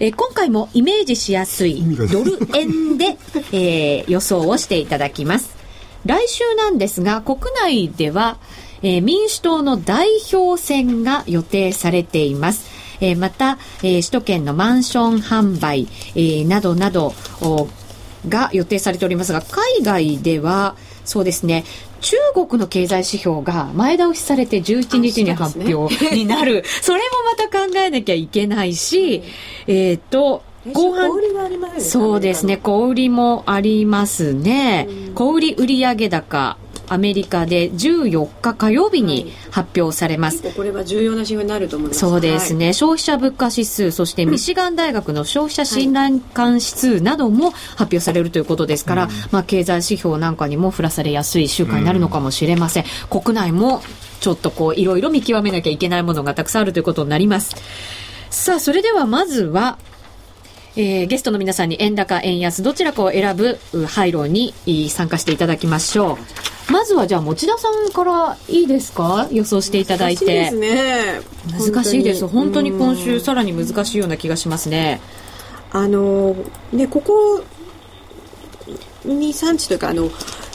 [0.00, 3.18] えー、今回もイメージしやすいドル円で、
[3.52, 5.57] えー、予想をしていただきます。
[6.06, 8.38] 来週なんですが、国内では、
[8.82, 12.78] えー、民主党の代表選が予定されています。
[13.00, 17.14] えー、また、えー、首都圏のマンション販売、えー、などなど
[18.28, 21.64] が予定されておりますが、海外では、そうですね、
[22.00, 26.64] 中国の経済指標が前倒しされて11日に発表になる。
[26.82, 29.22] それもまた考えなきゃいけないし、
[29.66, 30.42] えっ、ー、と、
[30.72, 31.10] 後半、
[31.78, 34.88] そうですね、小売りもありますね。
[35.14, 36.56] 小売売上高、
[36.88, 40.42] アメリカで14日火曜日に発表されます。
[40.44, 42.00] はい、これは重要な指標になると思います。
[42.00, 52.84] そうですね、はい、消費者物価指数、そしてミシガン大学の消費者信頼感指数なども発表されるということですから、はい、まあ経済指標なんかにも降らされやすい1週間になるのかもしれません。
[52.84, 53.82] うん、国内も
[54.20, 57.54] ちょっとこういろいろ見極めなきゃいけないものがたくさんあるということになります。
[58.30, 59.78] さあ、それではまずは、
[60.80, 63.58] えー、ゲストの皆さんに円高、円安、どちらかを選ぶ
[63.88, 64.54] 廃炉に
[64.88, 66.16] 参加していただきましょ
[66.68, 66.72] う。
[66.72, 69.26] まずはじゃあ持田さんからいいですか？
[69.32, 70.24] 予想していただいて。
[70.24, 71.20] 難しいで
[71.60, 71.72] すね。
[71.74, 72.28] 難しいです。
[72.28, 72.70] 本当に。
[72.70, 75.00] 今週さらに難しいような気がしますね。
[75.72, 76.36] あの
[76.72, 77.42] ねここ
[79.04, 80.08] 23日というかあの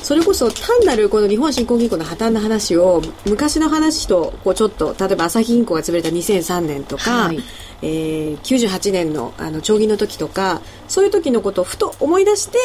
[0.04, 7.40] それこそ単なるこの日本振興銀行の破綻の話を昔の話とこうちょっと例えば朝日銀行が潰れた2003年とか、はい、
[7.82, 12.58] えー、98年のあの長銀の時とかそういう時のことをふと思い出して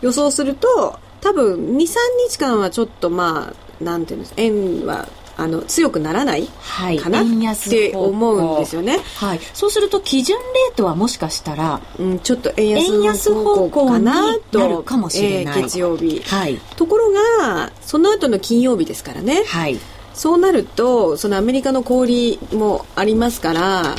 [0.00, 1.94] 予想すると多分23
[2.28, 6.48] 日間はちょっとまあなんていうんです円はあの強くならない
[7.00, 7.24] かな、っ
[7.56, 19.78] て思うんですよね、はい、そうすると基準レートはもしかしたら、うん、ちょっと円安方向かなとかもしれない、えー、月曜日、はい、ところがその後の金曜日ですからね、はい、
[20.14, 23.96] そうなるとそのアメリカの小売もありますから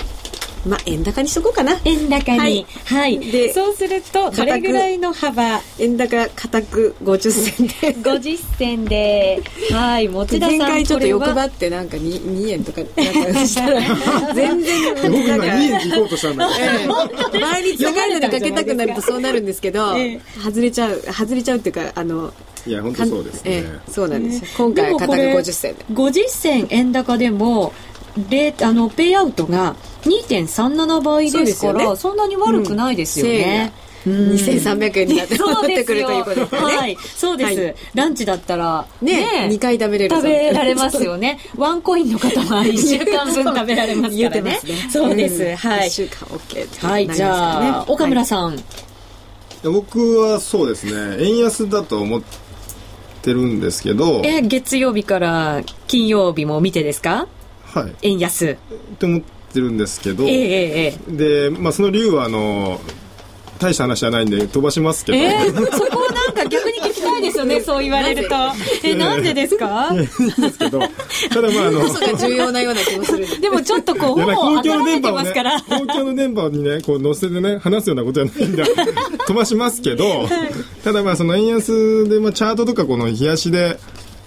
[0.65, 1.79] まあ、円高にしとこうかな。
[1.85, 2.37] 円高に。
[2.37, 2.65] はい。
[2.85, 5.61] はい、で、そうすると、どれぐらいの幅？
[5.79, 7.73] 円高固く50銭で。
[8.09, 10.57] 50銭で、はい、持田さん。
[10.57, 13.81] 前回ちょっと欲張って、なんか 2, 2円とか、なんかしたら、
[14.33, 17.39] 全然、僕今2円聞こうとしたんだけど。
[17.39, 19.95] 倍率高いのにかけたくなるとそうなるんですけど、
[20.43, 22.33] 外れちゃう、外れちゃうっていうか、あの、
[22.67, 25.85] いや本当そうですね、ええ、そうなんですよ、今回は固く50銭で。
[25.91, 27.94] 50銭円高でもレ
[28.61, 33.73] あのペイアウトが2.37倍ですから、ね、そんなに悪くないですよね。
[34.05, 36.59] うん、2300円になってってくるということですね。
[36.59, 41.39] はい、そうです、はい、ランチだったらねね2回食べれる食べられますよね。
[41.57, 44.41] ワンコインの方は1週間分食べられますからね。
[44.41, 44.59] ね。
[44.91, 45.87] そうです、うん、はい。
[45.87, 48.57] 1週間 OK、はい、じゃあ、岡村さん、はい、
[49.63, 52.21] 僕はそうですね、円安だと思っ
[53.23, 54.21] てるんですけど。
[54.23, 57.27] え、月曜日から金曜日も見てですか？
[57.75, 58.45] はい、円安。
[58.51, 58.55] っ
[58.97, 59.21] て思っ
[59.53, 62.79] てるんですけど、えー、えー、で、まあ、その理由はあの
[63.59, 68.35] 大した話じゃないんで飛ばしますけど、えー、そこなんか逆に聞きたいですよね そう言われると。
[68.83, 69.89] えなんでですか？
[69.93, 70.79] いいですけど。
[70.79, 73.25] ただまああのこそが重要なような気もする。
[73.39, 75.33] でもちょっとこうほぼ公共の電波をね
[75.69, 78.63] 公共の電波にねこう乗せてね話すようなことじゃないんで
[79.27, 80.27] 飛ばしますけど、
[80.83, 83.79] ただまあその円安で、まあ、チャートとかこの冷やしで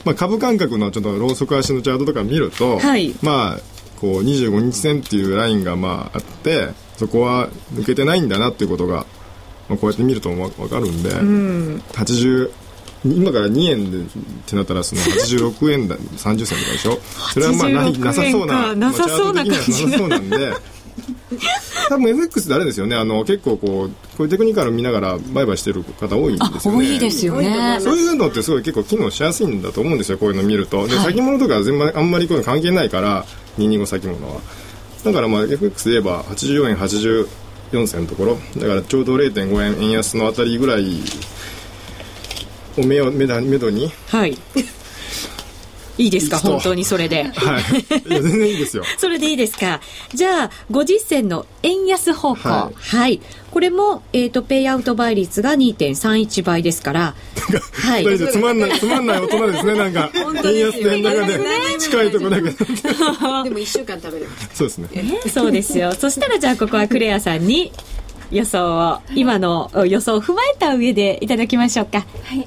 [0.04, 3.60] まあ、株感覚のちょっとローソク足のチャートとか見ると、はい、まあ
[4.00, 9.06] こう25日線っていうラインがまああってそこは抜けてないんだなっていうことが、
[9.68, 12.50] まあ、こうやって見ると分かるんで、うん、80
[13.04, 14.02] 今から2円でっ
[14.46, 16.98] てなったらその86円だ30銭とかでしょ？
[17.32, 20.52] それはまあないなさそうななさそうな感じなさそうなんで
[21.88, 22.96] 多分 FX であれですよね。
[22.96, 26.78] あの結構こうこういうテクニカル見ながら売買してる方多いんですよね。
[26.78, 27.78] 多いですよね。
[27.80, 30.18] そういうのってすごい結構機能しやすいんだと思うんですよ。
[30.18, 30.86] こういうの見ると。
[30.86, 33.24] で、はい、先物とか全然あんまりこういうの関係ないから
[33.58, 34.40] 225先物は。
[35.04, 38.38] だからまあ FX で言えば84円84銭のところ。
[38.56, 41.00] だからちょうど0.5円円安のあたりぐらい
[42.76, 44.36] を目を目だ目処にはい
[45.98, 46.38] いいですか？
[46.38, 47.24] 本当にそれで。
[47.24, 47.62] はい。
[48.08, 48.84] 全然いいですよ。
[48.98, 49.80] それでいいですか？
[50.14, 52.48] じゃあ、50銭の円安方向。
[52.48, 52.96] はい。
[52.96, 53.20] はい、
[53.50, 57.14] これも、えっ、ー、と、ペイアウト倍率が2.31倍ですから。
[57.72, 58.04] はい。
[58.18, 60.10] つまんない、つまんない大人ですね、 なんか。
[60.14, 61.40] 円安と円高で
[61.78, 62.42] 近いとこだけ。
[62.50, 62.54] でも
[63.58, 64.26] 1週間食べる。
[64.54, 64.88] そうですね。
[65.32, 65.92] そうですよ。
[65.98, 67.72] そしたらじゃあ、ここはクレアさんに
[68.30, 72.06] 予想を、今の予想を踏まえた上でいただきましょうか。
[72.24, 72.46] はい。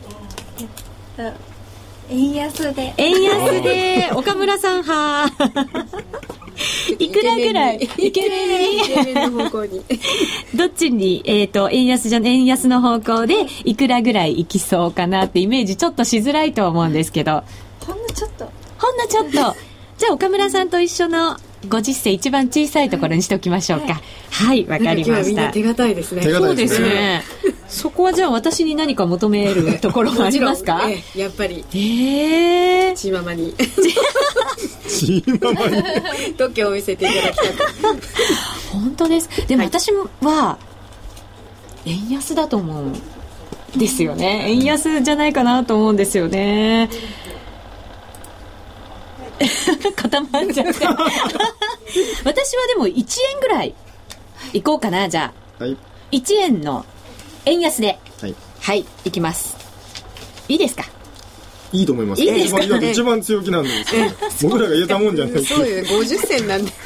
[2.11, 2.93] 円安で。
[2.97, 4.11] 円安で。
[4.15, 5.33] 岡村さん派。
[6.99, 7.89] いくらぐらい？
[7.97, 9.81] イケメンの方向に。
[10.53, 17.43] どっちに、えっ、ー、と円安じゃ円安の方向でいくらぐらいいきそうかなってイメージちょっとしづらいと思うんですけど。
[17.85, 18.51] ほんのちょっと。
[18.77, 19.31] ほんのちょっと。
[19.97, 21.37] じゃあ岡村さんと一緒の
[21.67, 24.01] 50世一番小さいところにしておきましょうか。
[24.31, 24.65] はい。
[24.65, 25.51] わ、はい、かりました。
[25.51, 26.23] 手堅いですね。
[26.23, 27.23] そうですね
[27.71, 30.83] そこはじゃあ私に何か求めるところはありますか？
[30.91, 31.63] ええ、やっぱり。
[31.73, 32.91] ええ。
[32.91, 33.55] ー、チーママに。
[34.89, 36.33] チーママに。
[36.35, 37.47] 特許を見せていただきたい
[38.73, 39.29] 本当です。
[39.47, 39.89] でも私
[40.21, 40.57] は
[41.85, 42.93] 円安だと思うん
[43.79, 44.45] ですよね。
[44.49, 46.89] 円安じゃないかなと思うんですよね。
[49.95, 50.85] 固まっちゃって。
[52.25, 53.73] 私はでも1円ぐらい
[54.53, 55.77] いこうかなじゃあ、はい、
[56.11, 56.85] 1円の
[57.45, 57.97] 円安で。
[58.21, 59.55] はい、はい、いきます。
[60.47, 60.83] いいですか？
[61.73, 62.21] いいと思います。
[62.21, 63.69] いいですか、ね、一番強気なんで
[64.29, 64.45] す。
[64.45, 66.71] 僕らが言えたもんじゃないそうよ、五十銭なんで。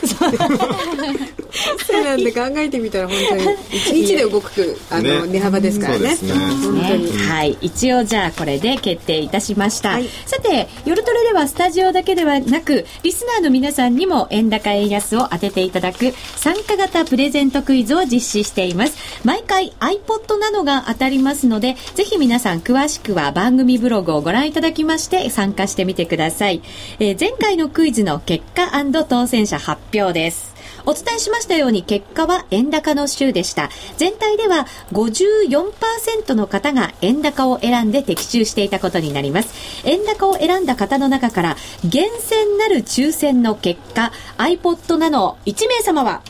[1.88, 6.10] そうなんで考えてみたら本当に一日で動くあの、値幅ですからね。
[6.10, 6.16] ね
[6.62, 9.90] 本当に、はい、一応じゃあこれで決定いたしました。
[9.90, 18.98] はい、さて、夜トレではスタジオだけではなく、リスナーの皆さんにも円高円安を当てていただく参加型プレゼントクイズを実施しています。
[19.24, 26.61] 毎回 iPod などが当たりますので、ぜひ皆さん詳しくは番組ブログをご覧いただききまして参加してみてください。
[26.99, 28.69] えー、前回のクイズの結果
[29.07, 30.53] 当選者発表です。
[30.86, 33.69] お伝えしましたように結果は円高の週でした。
[33.97, 39.82] 全体では54%の方が円高を選んで的中していたことになります。
[39.86, 46.21] 円高を選んだ方の中から厳選なる抽選の結果 iPod ナノ1名様は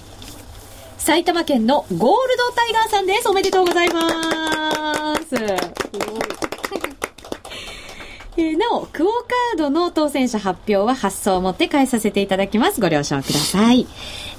[0.97, 3.29] 埼玉県のゴールドタイガーさんです。
[3.29, 6.54] おめでとうございます。
[8.37, 12.81] えー、なお、クオカードの当選者発表は発送をもって返させていただきます。
[12.81, 13.87] ご了承ください。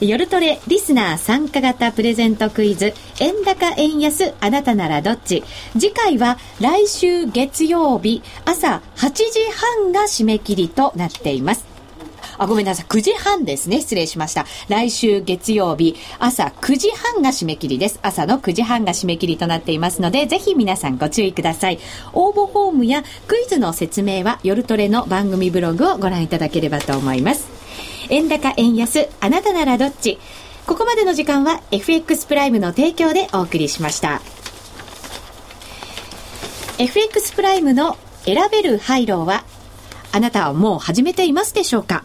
[0.01, 5.43] 夜トレリスナー参加型プレゼントクイズ、円高円安あなたならどっち
[5.73, 9.25] 次回は来週月曜日朝8時
[9.83, 11.76] 半が締め切りとなっています。
[12.39, 12.87] あ、ごめんなさい。
[12.87, 13.81] 9時半ですね。
[13.81, 14.47] 失礼しました。
[14.69, 17.99] 来週月曜日、朝9時半が締め切りです。
[18.03, 21.79] 朝の9時半が締め切りとなっていますので、ぜひ皆さんご注意ください。
[22.13, 27.47] 応募フォームやクイズの説明は、夜トレの番組ブログをご覧いただければと思います。
[28.09, 30.19] 円高円安、あなたならどっち
[30.67, 34.21] ここまでの時間は FX プライムの提供でお送りしました。
[36.79, 39.45] FX プライムの選べるハイローは、
[40.13, 42.05] あなたはもう始めていますでしょうか？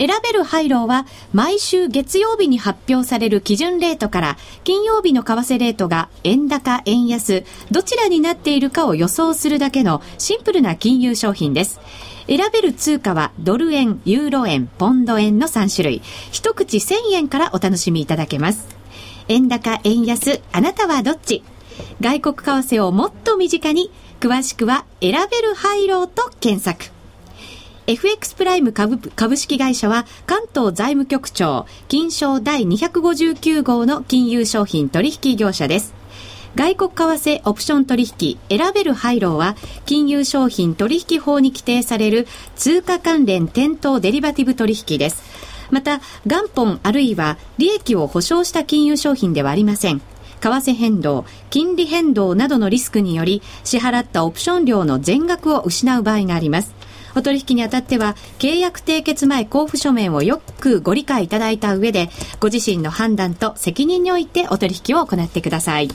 [0.00, 11.80] 選べるハイローは毎週月曜日に発表される基準レートから金曜日の為替レートが円高、円安、どちらになっているかを予想するだけのシンプルな金融商品です。
[12.26, 16.02] 選べる通貨はドル円、ユーロ円、ポンド円の3種類。
[16.32, 18.68] 一口1000円からお楽しみいただけます。
[19.28, 21.42] 円高、円安、あなたはどっち？
[22.00, 26.90] 外国為替をもっと身近に、詳しくは選べるハイローと検索。
[27.90, 35.92] FX プライム株株式会社は関東財務局長金賞第259号の金融商品取引業者です。
[36.54, 45.24] 外国為替オプション取引選べる配慮は金融商品取引法に規定される通貨関連店頭デリバティブ取引です。
[45.72, 50.00] また、元本あるいは利益を保証した金融商品ではありません。
[50.40, 56.78] 為替変動、金利変動などのリスクにより支払ったオプション料の全額を失う場合があります。
[57.14, 65.88] お取引にあたっては、契約締結前交付書面をよくご理解いただいた上で、ご自身の判断と責任においてお取引を行ってください。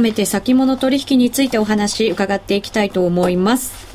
[0.00, 3.90] めて先物取引についてお話伺っていきたいと思います。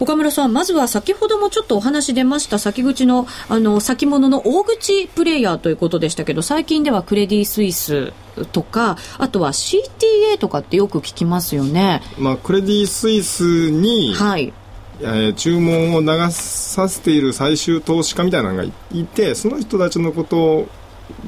[0.00, 8.12] 岡村さん、まずは先ほどもちょっとお話出ました先口の、あの、先物の大口プレイヤーということでしたけど、最近ではクレディ・スイス
[8.52, 12.00] とか、あとは CTA とかってよく聞きますよね。
[12.16, 14.52] まあ、クレディ・スイスに、はい。
[15.00, 18.72] えー、注文を流させている最終投資家みたいなのがい
[19.04, 20.66] てその人たちのこと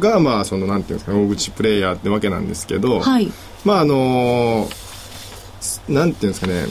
[0.01, 3.31] がまあそのなんていうんですか大口プレイヤーってわけなんですけど、はい、
[3.64, 6.64] まああのー、なんていうんですかね。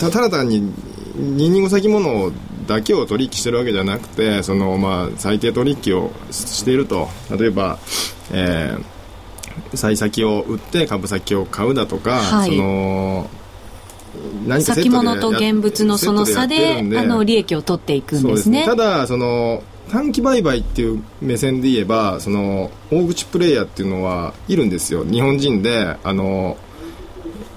[0.00, 0.72] ただ単に
[1.14, 2.32] 二人先物
[2.66, 7.08] だけを取引してるわけじゃなくてその、まあ、最低取引をしていると。
[7.36, 7.78] 例えば、
[8.32, 13.30] えー、幸先を売って株先を買うだとか、はい、その
[14.60, 25.04] 先物と現物のその差であの利益を取っていくんですね、ね、ただその短期売買っていう目線で言えばその大口プレイヤーっていうのはいるんですよ。
[25.04, 26.56] 日本人であの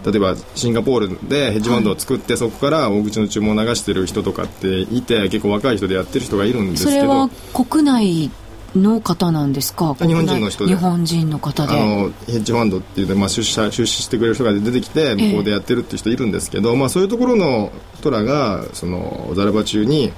[0.06, 6.98] 例えばシンガポールでヘッジファンドを作って、はい、そこから大口の注文を流してる人とかっていて結構若い人でやってる人がいるんですけど。
[6.98, 8.32] それは国内
[8.76, 9.96] の方なんですか？
[9.96, 10.70] 日本人の人で。
[10.70, 11.74] 日本人の方で。
[11.74, 20.12] あのヘッジファンドっていうで、まあ、出資出資してくれる人が出てきて向こうでやってるっていう人いるんですけど、えまあ、そういうところの人らがそのザラバ中に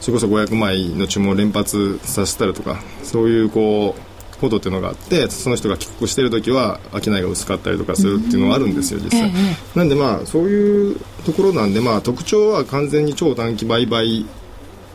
[0.00, 4.00] それこそ500枚の注文を連発させたりとかそういうこう
[4.40, 9.32] ことっていうのがあってその人が帰国している時は商いが薄かったりとかするっていうのがあるんですよ実際、え
[9.74, 14.24] え、なんでまあそういうところなんでまあ特徴は完全に超短期売買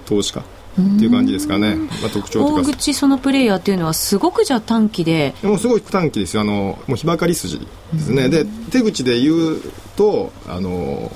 [0.05, 0.43] 投資家
[0.74, 2.61] っていう感じですかね、まあ、特徴とか。
[2.61, 5.36] 大口そのプレイヤーっていうのはすごくじゃ短期で。
[5.43, 6.41] もうすごい短期ですよ。
[6.41, 7.59] あのもう日ばかり筋
[7.93, 8.30] ですね。
[8.30, 9.61] で手口で言う
[9.95, 11.11] とあの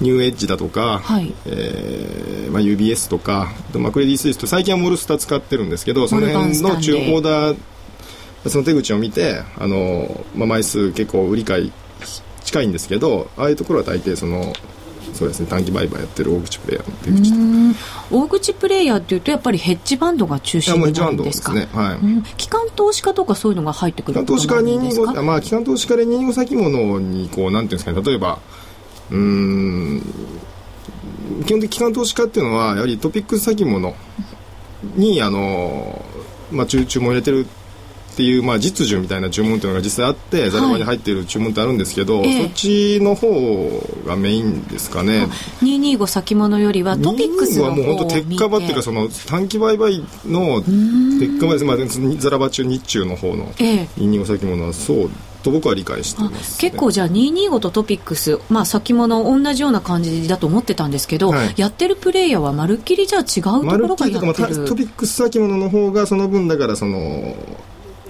[0.00, 7.56] ニューエッジだとか、はい、えー、まあ、UBS とかまあ、クレディ・スイスと最近はモルスタ使ってるんですけどその辺の中オーダー
[8.48, 11.72] その手口を見てあの、まあ、枚数結構売り買い
[12.42, 14.52] 近いんですけどああいうところは大抵その
[15.14, 15.46] そうですね。
[15.48, 17.32] 短期売買やってる大口プレイヤーの手口
[18.10, 21.52] 大口プレイヤーっていうとやっぱりヘッジファンドが中心になるんですか？
[21.54, 28.02] ですね、はい、うん、機関投資家とかそういうのが入ってくる機関投資家225まあ機関投資家で225先物にこうなんていうんですかね。
[28.02, 28.38] 例えば
[29.10, 30.02] うん。
[31.46, 33.94] 基本的機関投資家っていうのはやはりトピックス先物
[34.96, 36.04] にあの、
[36.52, 37.46] まあ、注注文入れてる
[38.14, 43.28] っていう、まあ、実需みたいな注文っていうのが実際あってザルバに入っている注文ってあるんですけど、はい、そっちの方
[44.06, 45.26] がメインですかね。
[45.62, 55.10] 225先物よりはトピックスの方はもう本当鉄火場っていうかその短期売買の鉄火場です、まあ、ザラバ中日中の方の225先物はそう
[55.44, 67.36] と僕は理解してます、ね、結構じゃあ225とトピックス、まあ、先物同じような感じだと思ってたんですけど、はい、やってるプレイヤーはまるっきりじゃあ違うところがやってる、まあ、トピックス先物の方がその分だからその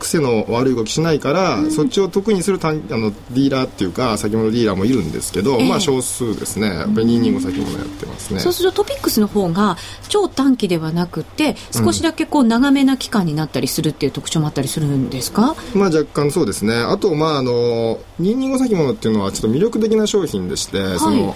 [0.05, 6.69] 癖の悪い動きしないから、うん、そっちを得意にするあのディーラーっていうか先物ディーラーもいるんですけど、えー、まあ少数ですね。
[6.69, 9.77] やっぱり225先物やってますね、そうするとトピックスの方が
[10.09, 16.75] 超短期ではなくて少しだけこう長めな期間になったりするっていう特徴もあったりするんですか、まあ若干そうですね。
[16.75, 21.35] あとまああの225先物っていうのはちょっと魅力的な商品でして、はい、その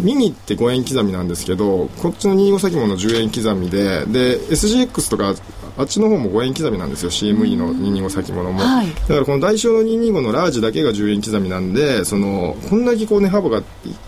[0.00, 5.34] ミニって5円刻みなんですけどこっちの25先物10円刻みでで SGX とか
[5.76, 7.10] あっちの方も5円刻みなんですよ。
[7.10, 13.62] CME の225先物も、はい、だからこの代償の225のラージだけが10円刻みなんでそのこんだけこう値幅が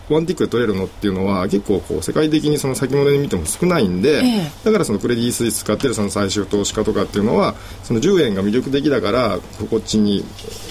[0.08, 10.24] ワンティックで取れるのっていうのは結構こう世界的にその先物で見ても少ないんで、えー、だからそのクレディ・スイス使ってるその最終投資家とかっていうのはその10円が魅力的だからこっちに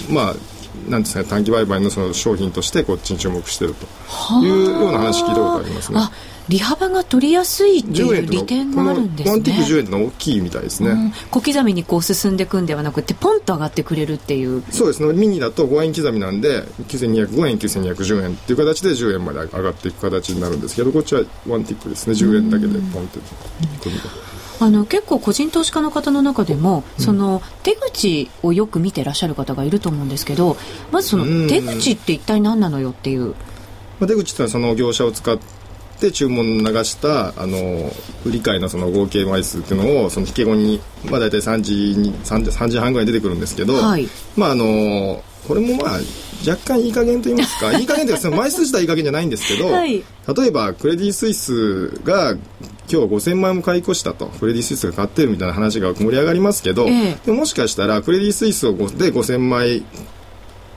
[0.09, 0.36] まあ
[0.89, 3.88] なんですか短期売買のその商品としてこっちに注目してると。
[4.43, 5.99] いうような話聞いたことありますね。
[6.47, 9.32] 利幅が取りやすいっていう利点があるんですね。
[9.32, 14.63] ワンティック10円の大きいみたいですね、うん、小刻みにこう進んでいくんではなくてポンと上がってくれるっていう。
[14.69, 15.11] そうですね。
[15.13, 22.13] ミニだと5円刻みなんで9205円9210円っていう形で10円まで上がっていく形になるんですけどこっちはワンティックですね。
[22.13, 23.19] 10円だけでポンって、
[24.59, 30.57] あの結構個人投資家の方の中でも、その手口をよく見てらっしゃる方がいると思うんですけど
[30.91, 33.35] まずその手口って一体何なのよっていう。
[33.99, 35.37] まあ、手口ってのはその業者を使っ
[35.99, 37.91] て注文流したあの
[38.25, 45.99] 売り買いのその合計枚数っていうのをその引け後に、まあ、大体3時に 3, 時3時半ぐらい出てくるんですけど、はい、まああのこれもまあ
[46.47, 50.03] 若干いい加減と言いますか いい加減というかその枚数自体いい加減じゃないんですけど、はい、
[50.37, 52.39] 例えばクレディ・スイスが今
[52.87, 59.83] 日5000万円も買い越したとクレディ・スイスが買ってるみたいな話が盛り上がりますけど、えでもしかしたらクレディ・スイスをで5000枚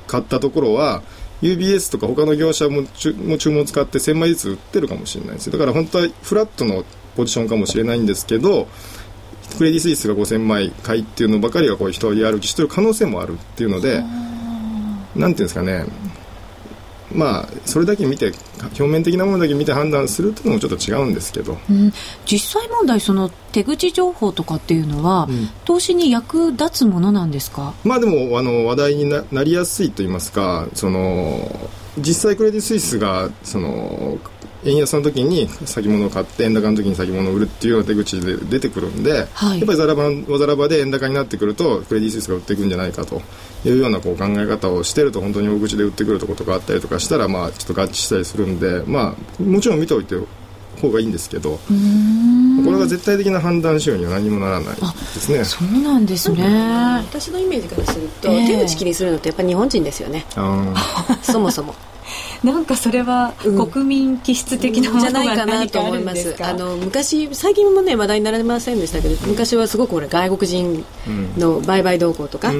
[0.07, 1.03] 買ったところは
[1.43, 5.53] UBS とか他の業者も注文を使って1000枚ずつ売ってるかもしれないですよ。
[5.53, 6.85] だから本当はフラットの
[7.17, 8.69] ポジションかもしれないんですけど
[9.57, 14.03] クレディ・スイスが5000枚買いっていうのばかりがこう人を歩きしてる可能性もあるっていうので
[15.19, 15.85] なんていうんですかね。
[17.11, 21.91] まあそれだけ見て表面的なものだけ見て判断するというのもちょっと違うんですけど、うん、
[22.27, 27.73] 実際問題その手口情報とかっていうのは、うん、投資に役立つものなんですか？
[27.83, 34.19] まあでもあの話題にななりやすいと言いますかその実際クレディ・スイスがその
[34.65, 43.23] 円安の時に先物を買って円高の時に先物を売るっていうような手口で出てくるんで、はい、やっぱりざらばざらばで円高になってくるとクレディ・スイスが売っていくんじゃないかと
[43.65, 50.17] いうようなこう考え方をしてると本当に大口で売ってくるところとかあったりとかしたらまあちょっと合致したりするんでまあもちろん見ておいて
[50.81, 51.61] 方がいいんですけどこ
[52.71, 55.45] れが絶対的な判断仕様には何もならないですね。
[55.45, 56.43] そうなんですね。
[57.09, 60.25] 私のイメージからすると、えー、手口気にするのってやっぱり日本人ですよね。
[61.23, 61.75] そもそも
[62.43, 63.35] なんかそれは
[63.73, 66.37] 国民気質的なものが、じゃないかなと思います。
[66.41, 70.85] あの昔最近もね話題になりませんでしたけど昔はすごくこれ外国人
[71.37, 72.53] の売買動向とか、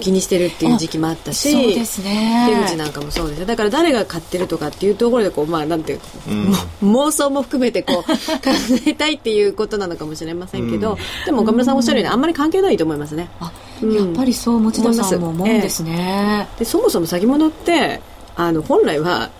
[0.00, 2.48] 気にしてるっていう時期もあったしそうですね。
[2.48, 6.00] 手口なんかもそうですだから誰が買ってるとかっていうところでこうまあなんていう、
[6.82, 8.10] うん、妄想も含めてこう 考
[8.86, 13.28] えたいっていうことなのかもしれませんけど、でも岡村さんおっしゃるようにあんまり関係ないと思いますね。
[13.40, 16.48] あやっぱりそう持田さんも思うんですね。
[16.50, 18.00] えー、でそもそも先物って
[18.38, 19.30] あの本来は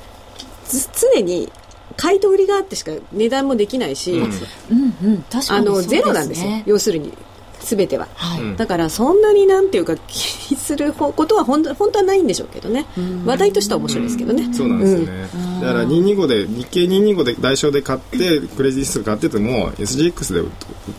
[1.14, 1.50] 常に
[1.96, 4.30] 買いと売りがあってしか値段もできないし、うん。
[5.02, 7.12] うん、あのゼロなんですよ要するに
[7.60, 12.86] 全ては、はい、だからそんなになんていうか気にすることは本当本当はないんでしょうけどね。
[13.24, 15.06] 話題としては面白いですけどね、そうなんですよね、
[15.60, 20.50] だから225で日経225で代償で買ってクレジット買ってても SGX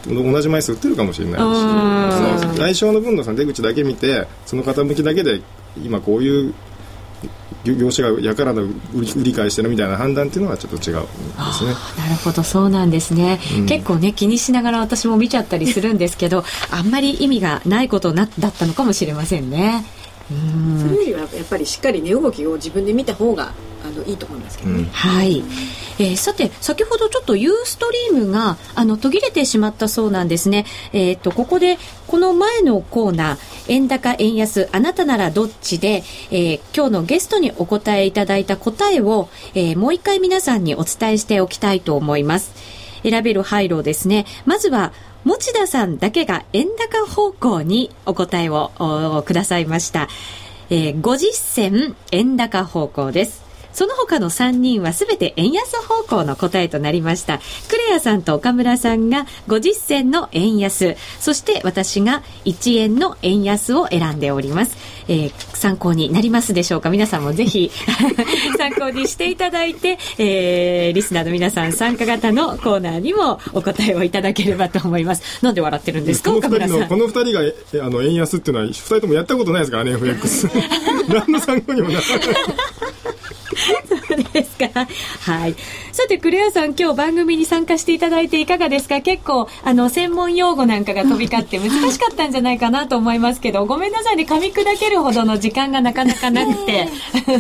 [0.05, 2.57] で同じ枚数売ってるかもしれないし。
[2.57, 5.41] 代償の分の出口だけ見てその傾きだけで
[5.81, 6.53] 今こういう
[7.63, 8.71] 業者がやからの売
[9.23, 11.09] り買いしてるみたいな判断っていうのはちょっと違うんで
[11.53, 11.73] すね。
[11.97, 19.83] なるほどそうなんですね、うん、結構ね気にしながら私も見ちゃったりするんですけどあんまり意味がないことなだったのかもしれませんね。
[20.29, 23.53] それよりはやっぱりしっかり値動きを自分で見た方があ
[23.91, 25.43] のいいと思いますけどね、うん、はい、
[25.99, 30.65] えー、さて先ほどちょっとユーストリームがあの途切れてしまったそうなんですね。
[30.93, 31.77] えっ、ー、とここで
[32.07, 33.37] この前のコーナー
[33.67, 42.53] 円高円安あなたならどっちで、えー、今日のゲストにお答えいただいた答えを、えー、もう一回皆さんにお伝えしておきたいと思います。
[43.03, 44.25] 選べる配慮ですね。
[44.45, 44.91] まずは
[45.25, 48.71] 持田さんだけが円高方向にお答えを
[49.25, 50.07] くださいました。
[50.69, 53.48] えー、50銭円高方向です。
[53.79, 57.39] その他の3人はすべて円安方向の答えとなりました。
[57.69, 64.75] クレアさんと岡村さんが50銭の円安、そして私が1円の円安を選んでおります。
[65.07, 66.89] えー、参考になりますでしょうか？
[66.89, 67.71] 皆さんもぜひ
[68.59, 75.23] 参考にしていただいて、えー、リスナーの皆さん参加型のコーナーにもお答えをいただければと思います。
[75.41, 76.31] なんで笑ってるんですか？
[76.89, 80.49] この二人があの円安っていうのは二人ともやったことないですからね FX。
[81.07, 82.19] 何の参考にもならない。
[83.87, 84.87] そうですか。
[85.21, 85.55] はい。
[85.91, 89.01] さて、クレアさん、今日番組に参加していただいていかがですか？
[89.01, 96.87] 結構、あの、専門用語なんかが飛び交って難しかったんじゃないかなと思いますけど、ごめんなさいね、噛み砕けるほどの時間がなかなかなくて。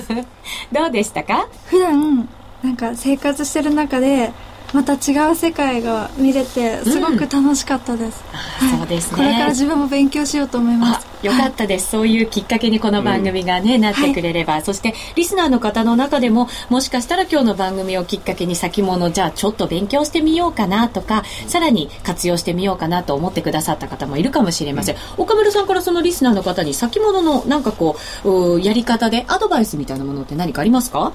[0.71, 1.47] どうでしたか？
[1.67, 2.27] 普段、
[2.63, 4.31] なんか生活してる中で、
[4.73, 8.69] また違う世界が見れてすごく楽しかったです、うん。
[8.69, 9.17] はい、そうですね。
[9.17, 11.07] これから自分も勉強しようと思います。
[11.21, 31.11] よかったです、はい、そういうきっかけにこの番組がね、うん、なってくれれば、はい、そしてリスナーの方の中でももしかしたら今日の番組をきっかけに先物じゃあちょっと勉強してみようかなとかさらに活用してみようかなと思ってくださった方もいるかもしれません、うん、岡村さんからそのリスナーの方に先物のなんかこうやり方でアドバイスみたいなものって何かありますか？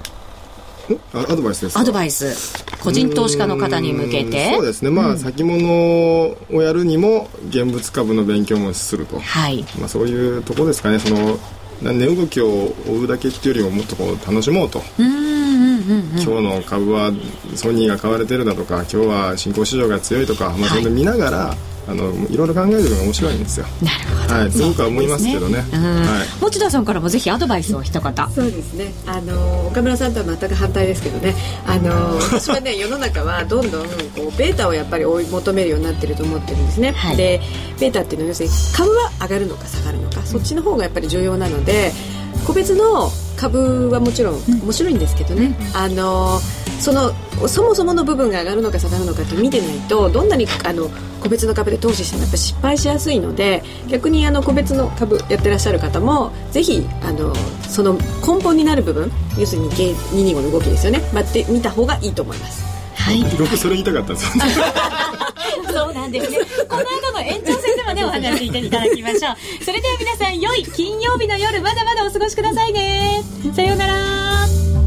[1.12, 2.64] アドバイスですアドバイス。
[2.82, 4.52] 個人投資家の方に向けて。
[4.54, 4.90] そうですね。
[4.90, 9.64] まあ、うん、先物をやるにも現物株の勉強もすると、はい。
[9.78, 10.98] まあ、そういうとこですかね。
[10.98, 11.38] その
[11.82, 14.82] 値動きを追うだけっていうよりももっとこう楽しもうと。
[14.96, 15.06] 今
[16.18, 17.12] 日の株は
[17.54, 23.66] ソニーが買われてるだとか今日は新興市場が強いとか、まあ、それで見ながら、はいあのいろいろ考えるのが面白いんですよ。
[23.82, 24.34] なるほど。
[24.34, 25.56] はい、すごくは思いますけどね。
[25.56, 26.42] ねはい。
[26.42, 28.14] 持田さんからもぜひアドバイスを一言。
[28.30, 28.92] そうですね。
[29.06, 31.34] あの岡村さんとは全く反対ですけどね。
[31.66, 36.92] あの私はね 世の中はどんどんこうベータをやっぱり追い求めるようになってると思ってるんですね。
[36.92, 37.40] はい、で
[37.78, 41.92] ベータっていうのは要するに株は上がるのか下がるのか、そっちの方がやっぱり重要なので。
[42.46, 46.40] 個別の株はもちろん面白いんですけどね、うん、あの
[46.84, 47.14] その
[47.48, 50.90] そもそもの部分が上がるのか下がるのかって見てないとどんなにあの
[51.22, 57.34] 個別の株で投資してもやっぱ失敗しやすいので逆にあの個別の株やってらっしゃる方もぜひあの
[57.70, 62.62] その根本になる部分要するに225の動きですよね待ってみた方がいいと思います。
[62.96, 64.32] はい、僕それ言いたかったんです
[65.72, 66.38] そうなんですね。
[66.68, 69.64] この後の延長戦でもね、お話しいただきましょう。
[69.64, 73.22] それでは皆さん、良い金曜日の夜、まだまだお過ごしくださいね。
[73.52, 74.83] さようなら。